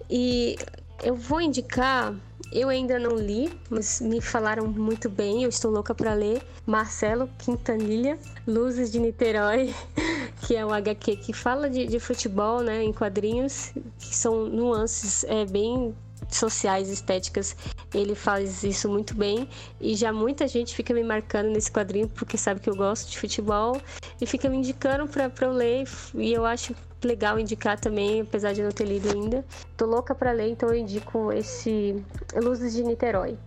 [0.10, 0.56] E
[1.04, 2.16] eu vou indicar
[2.54, 6.42] eu ainda não li, mas me falaram muito bem, eu estou louca para ler.
[6.68, 8.18] Marcelo Quintanilha,
[8.48, 9.74] Luzes de Niterói,
[10.44, 15.24] que é um HQ que fala de, de futebol, né, em quadrinhos, que são nuances
[15.24, 15.96] é, bem
[16.30, 17.56] sociais, estéticas,
[17.94, 19.48] ele faz isso muito bem
[19.80, 23.20] e já muita gente fica me marcando nesse quadrinho porque sabe que eu gosto de
[23.20, 23.80] futebol
[24.20, 28.64] e fica me indicando para eu ler e eu acho legal indicar também, apesar de
[28.64, 29.46] não ter lido ainda.
[29.78, 32.04] Tô louca para ler, então eu indico esse
[32.36, 33.38] Luzes de Niterói.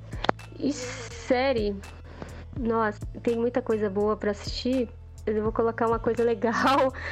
[0.59, 1.75] E série,
[2.59, 4.89] nossa, tem muita coisa boa para assistir.
[5.27, 6.93] Eu vou colocar uma coisa legal.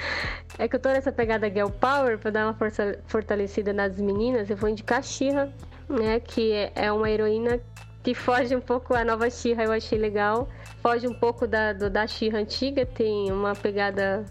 [0.57, 4.49] É que eu tô nessa pegada Girl Power para dar uma força fortalecida nas meninas.
[4.49, 5.53] Eu vou indicar a Shira,
[5.89, 6.21] né?
[6.21, 7.61] Que é uma heroína
[8.05, 10.49] que foge um pouco a nova Shira, eu achei legal.
[10.81, 14.25] Foge um pouco da, do, da Shira antiga, tem uma pegada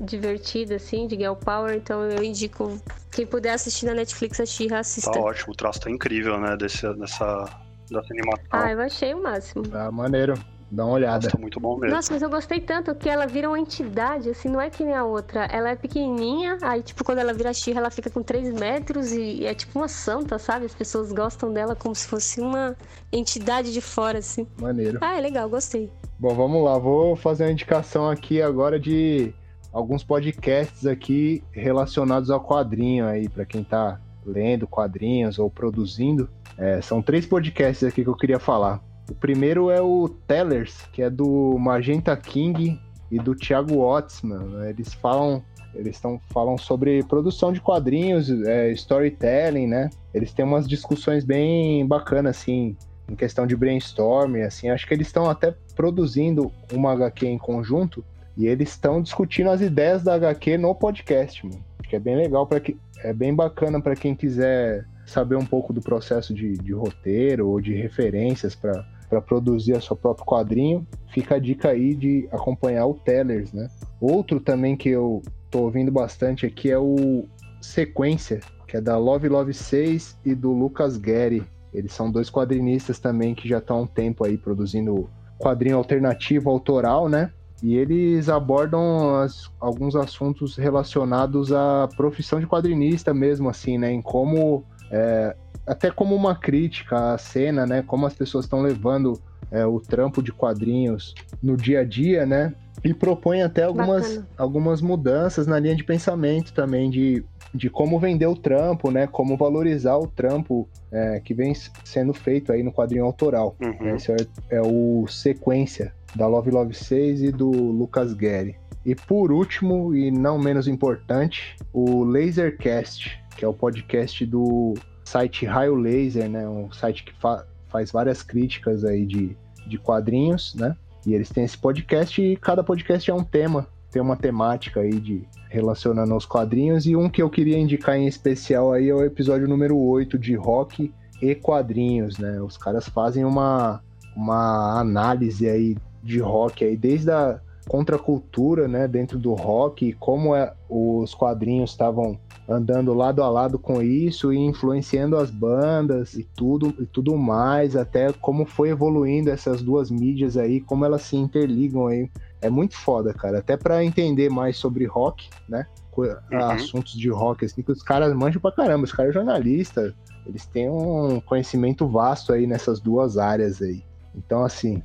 [0.00, 2.80] divertida, assim, de Girl Power, então eu indico
[3.12, 5.12] quem puder assistir na Netflix a She-Ra, assista.
[5.12, 7.44] Tá ótimo, o traço tá incrível, né, desse, dessa,
[7.90, 8.46] dessa animação.
[8.50, 9.62] Ah, eu achei o máximo.
[9.68, 10.34] Tá maneiro.
[10.70, 11.16] Dá uma olhada.
[11.16, 11.96] Nossa, tá muito bom mesmo.
[11.96, 14.94] Nossa, mas eu gostei tanto que ela vira uma entidade, assim, não é que nem
[14.94, 15.46] a outra.
[15.46, 19.46] Ela é pequenininha, aí, tipo, quando ela vira Xirra, ela fica com 3 metros e
[19.46, 20.66] é tipo uma santa, sabe?
[20.66, 22.76] As pessoas gostam dela como se fosse uma
[23.10, 24.46] entidade de fora, assim.
[24.60, 24.98] Maneiro.
[25.00, 25.90] Ah, é legal, gostei.
[26.18, 26.76] Bom, vamos lá.
[26.78, 29.32] Vou fazer uma indicação aqui agora de
[29.72, 36.28] alguns podcasts aqui relacionados ao quadrinho aí, para quem tá lendo quadrinhos ou produzindo.
[36.58, 38.82] É, são três podcasts aqui que eu queria falar.
[39.08, 42.78] O primeiro é o Tellers, que é do Magenta King
[43.10, 44.38] e do Thiago Wattsman.
[44.38, 44.70] Né?
[44.70, 45.42] Eles falam
[45.74, 49.90] eles estão falam sobre produção de quadrinhos, é, storytelling, né?
[50.12, 52.76] Eles têm umas discussões bem bacanas, assim,
[53.08, 54.70] em questão de brainstorming, assim.
[54.70, 58.04] Acho que eles estão até produzindo uma HQ em conjunto
[58.36, 61.62] e eles estão discutindo as ideias da HQ no podcast, mano.
[61.84, 65.72] Que é bem legal para que é bem bacana para quem quiser saber um pouco
[65.72, 70.86] do processo de, de roteiro ou de referências para para produzir a seu próprio quadrinho,
[71.12, 73.68] fica a dica aí de acompanhar o Tellers, né?
[74.00, 77.24] Outro também que eu tô ouvindo bastante aqui é o
[77.60, 81.42] Sequência, que é da Love Love 6 e do Lucas Guerri.
[81.72, 86.50] Eles são dois quadrinistas também que já estão há um tempo aí produzindo quadrinho alternativo
[86.50, 87.30] autoral, né?
[87.62, 93.90] E eles abordam as, alguns assuntos relacionados à profissão de quadrinista mesmo, assim, né?
[93.92, 94.64] Em como.
[94.90, 95.36] É,
[95.66, 97.82] até como uma crítica à cena, né?
[97.86, 99.20] Como as pessoas estão levando
[99.50, 102.54] é, o trampo de quadrinhos no dia a dia, né?
[102.84, 108.26] E propõe até algumas, algumas mudanças na linha de pensamento também, de, de como vender
[108.26, 109.06] o trampo, né?
[109.06, 111.52] Como valorizar o trampo é, que vem
[111.84, 113.56] sendo feito aí no quadrinho autoral.
[113.60, 113.96] Uhum.
[113.96, 114.16] Esse é,
[114.50, 118.56] é, o Sequência, da Love Love 6 e do Lucas Guerri.
[118.86, 124.74] E por último, e não menos importante, o Lasercast, que é o podcast do
[125.04, 126.46] site Raio Laser, né?
[126.48, 129.36] Um site que fa faz várias críticas aí de,
[129.66, 130.74] de quadrinhos, né?
[131.06, 134.98] E eles têm esse podcast e cada podcast é um tema, tem uma temática aí
[134.98, 136.86] de relacionando aos quadrinhos.
[136.86, 140.34] E um que eu queria indicar em especial aí é o episódio número 8 de
[140.34, 142.40] rock e quadrinhos, né?
[142.40, 143.80] Os caras fazem uma,
[144.16, 150.52] uma análise aí de rock aí, desde a contracultura, né, dentro do rock, como é,
[150.68, 156.74] os quadrinhos estavam andando lado a lado com isso e influenciando as bandas e tudo
[156.80, 161.86] e tudo mais, até como foi evoluindo essas duas mídias aí, como elas se interligam
[161.86, 162.10] aí.
[162.40, 163.38] É muito foda, cara.
[163.38, 165.66] Até para entender mais sobre rock, né?
[165.96, 166.38] Uhum.
[166.38, 168.84] Assuntos de rock, assim, que os caras manjam pra caramba.
[168.84, 169.92] Os caras jornalistas,
[170.24, 173.82] eles têm um conhecimento vasto aí nessas duas áreas aí.
[174.14, 174.80] Então, assim,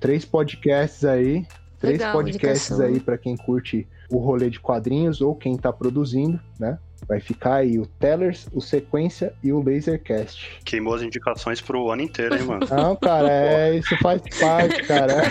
[0.00, 1.46] três podcasts aí
[1.78, 2.94] Três Legal, podcasts indicação.
[2.94, 6.78] aí para quem curte o rolê de quadrinhos ou quem tá produzindo, né?
[7.06, 10.58] Vai ficar aí o Tellers, o Sequência e o Lasercast.
[10.64, 12.66] Queimou as indicações pro ano inteiro, hein, mano?
[12.68, 15.22] Não, cara, é, isso faz parte, cara.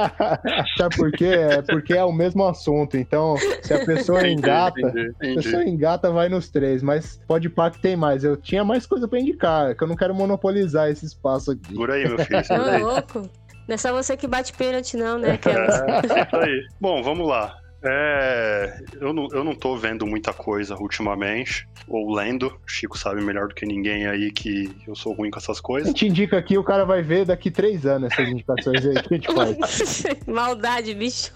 [0.76, 1.26] Sabe por quê?
[1.26, 2.96] É porque é o mesmo assunto.
[2.96, 5.38] Então, se a pessoa entendi, engata, entendi, entendi.
[5.38, 6.82] a pessoa engata, vai nos três.
[6.82, 8.24] Mas pode pá que tem mais.
[8.24, 11.74] Eu tinha mais coisa para indicar, que eu não quero monopolizar esse espaço aqui.
[11.74, 12.40] Por aí, meu filho.
[12.50, 13.43] Ô, louco.
[13.66, 15.38] Não é só você que bate pênalti, não, né?
[15.44, 16.66] É, isso aí.
[16.80, 17.56] Bom, vamos lá.
[17.86, 22.58] É, eu, não, eu não tô vendo muita coisa ultimamente, ou lendo.
[22.66, 25.88] Chico sabe melhor do que ninguém aí que eu sou ruim com essas coisas.
[25.88, 29.14] A gente indica aqui, o cara vai ver daqui três anos essas indicações aí que
[29.14, 30.04] a gente faz.
[30.26, 31.30] Maldade, bicho.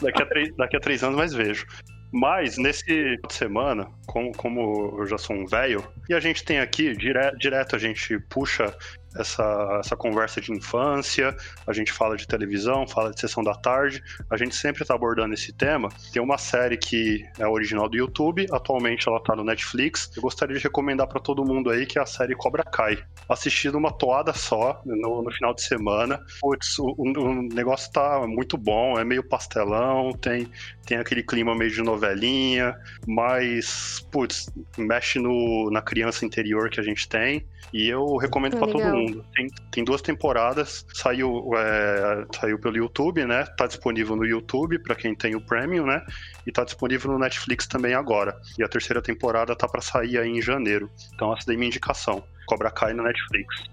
[0.00, 1.66] Daqui a, três, daqui a três anos, mais vejo.
[2.10, 6.94] Mas nesse semana, como, como eu já sou um velho, e a gente tem aqui,
[6.94, 8.74] dire, direto a gente puxa
[9.16, 11.36] essa, essa conversa de infância,
[11.66, 15.34] a gente fala de televisão, fala de sessão da tarde, a gente sempre está abordando
[15.34, 15.88] esse tema.
[16.12, 20.10] Tem uma série que é original do YouTube, atualmente ela está no Netflix.
[20.16, 23.02] Eu gostaria de recomendar para todo mundo aí que é a série Cobra Kai.
[23.28, 26.20] Assistindo uma toada só no, no final de semana.
[26.40, 30.50] Putz, o, o, negócio está muito bom, é meio pastelão, tem,
[30.86, 32.76] tem aquele clima meio de novelinha,
[33.06, 37.46] mas, putz, mexe no, na criança interior que a gente tem.
[37.72, 39.24] E eu recomendo para todo mundo.
[39.34, 43.44] Tem, tem duas temporadas, saiu, é, saiu pelo YouTube, né?
[43.56, 46.04] Tá disponível no YouTube para quem tem o Premium, né?
[46.46, 48.38] E tá disponível no Netflix também agora.
[48.58, 50.90] E a terceira temporada tá para sair aí em janeiro.
[51.14, 52.22] Então essa daí é minha indicação.
[52.46, 53.71] Cobra Kai no Netflix.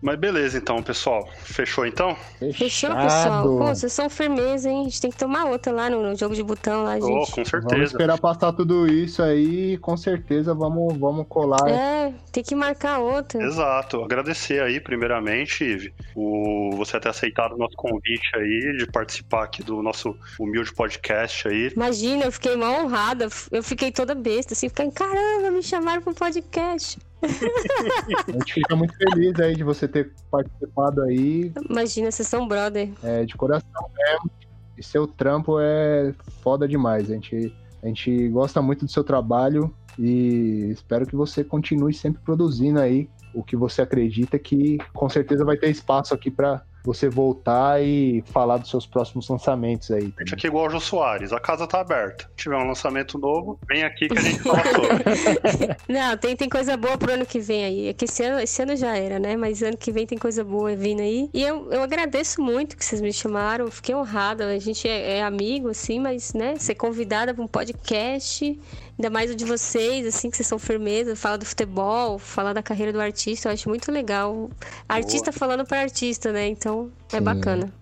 [0.00, 1.28] Mas beleza, então, pessoal.
[1.42, 2.16] Fechou então?
[2.54, 3.42] Fechou, pessoal.
[3.42, 4.82] Pô, vocês são firmeza, hein?
[4.82, 7.10] A gente tem que tomar outra lá no, no jogo de botão lá, gente.
[7.10, 7.68] Oh, com certeza.
[7.68, 11.68] Vamos esperar passar tudo isso aí e com certeza vamos, vamos colar.
[11.68, 13.42] É, tem que marcar outra.
[13.42, 14.02] Exato.
[14.04, 19.64] Agradecer aí, primeiramente, Ive, o, você ter aceitado o nosso convite aí de participar aqui
[19.64, 21.72] do nosso humilde podcast aí.
[21.74, 23.28] Imagina, eu fiquei mal honrada.
[23.50, 26.98] Eu fiquei toda besta, assim, fiquei, caramba, me chamaram pro podcast.
[28.28, 31.52] a gente fica muito feliz aí de você ter participado aí.
[31.68, 32.90] Imagina, vocês são brother.
[33.02, 34.30] É, de coração mesmo.
[34.76, 37.10] E seu trampo é foda demais.
[37.10, 42.22] A gente, a gente gosta muito do seu trabalho e espero que você continue sempre
[42.22, 47.08] produzindo aí o que você acredita que com certeza vai ter espaço aqui para você
[47.08, 50.12] voltar e falar dos seus próximos lançamentos aí.
[50.16, 52.24] A gente aqui é igual o Jô Soares, a casa tá aberta.
[52.36, 55.76] Se tiver um lançamento novo, vem aqui que a gente fala sobre.
[55.88, 57.88] Não, tem, tem coisa boa pro ano que vem aí.
[57.88, 59.36] É que esse ano, esse ano já era, né?
[59.36, 61.28] Mas ano que vem tem coisa boa vindo aí.
[61.32, 64.46] E eu, eu agradeço muito que vocês me chamaram, fiquei honrada.
[64.48, 68.58] A gente é, é amigo, assim, mas, né, ser convidada pra um podcast
[68.98, 72.60] Ainda mais o de vocês, assim, que vocês são firmeza, fala do futebol, fala da
[72.60, 74.50] carreira do artista, eu acho muito legal.
[74.88, 75.38] Artista Boa.
[75.38, 76.48] falando para artista, né?
[76.48, 76.77] Então
[77.12, 77.22] é Sim.
[77.22, 77.72] bacana.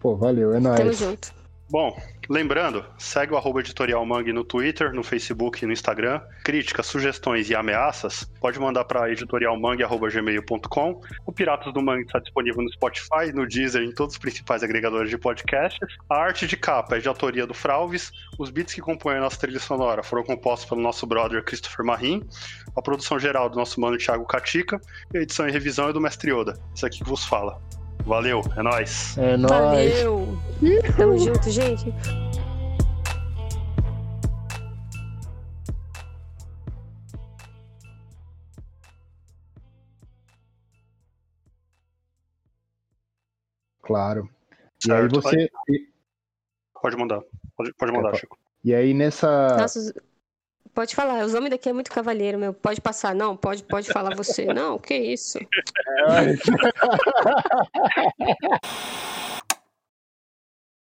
[0.00, 0.78] Pô, valeu, é nóis.
[0.78, 1.36] Tamo junto.
[1.68, 6.20] Bom, lembrando, segue o arroba editorial Mangue no Twitter, no Facebook e no Instagram.
[6.44, 11.00] Críticas, sugestões e ameaças, pode mandar para editorialmangue.gmail.com.
[11.26, 14.62] O Piratas do Mangue está disponível no Spotify, no Deezer e em todos os principais
[14.62, 15.80] agregadores de podcasts.
[16.08, 18.12] A arte de capa é de autoria do Fralves.
[18.38, 22.22] Os beats que compõem a nossa trilha sonora foram compostos pelo nosso brother Christopher Marim.
[22.76, 24.80] A produção geral do nosso mano Thiago Catica.
[25.12, 26.56] E a edição e revisão é do Mestre Yoda.
[26.72, 27.60] Isso aqui que vos fala.
[28.06, 29.18] Valeu, é nóis.
[29.18, 29.50] É nóis.
[30.00, 30.38] Valeu!
[30.96, 31.92] Tamo junto, gente.
[43.82, 44.28] Claro.
[44.86, 45.20] E aí Certo.
[45.20, 45.48] você.
[45.68, 45.86] e-
[46.80, 47.20] Pode mandar.
[47.56, 48.18] Pode, pode mandar, Opa.
[48.18, 48.38] Chico.
[48.62, 49.56] E aí nessa.
[49.56, 49.92] Nossa, os-
[50.76, 52.52] pode falar, os homens daqui é muito cavalheiro, meu.
[52.52, 54.44] Pode passar, não, pode, pode falar você.
[54.52, 55.38] Não, que isso?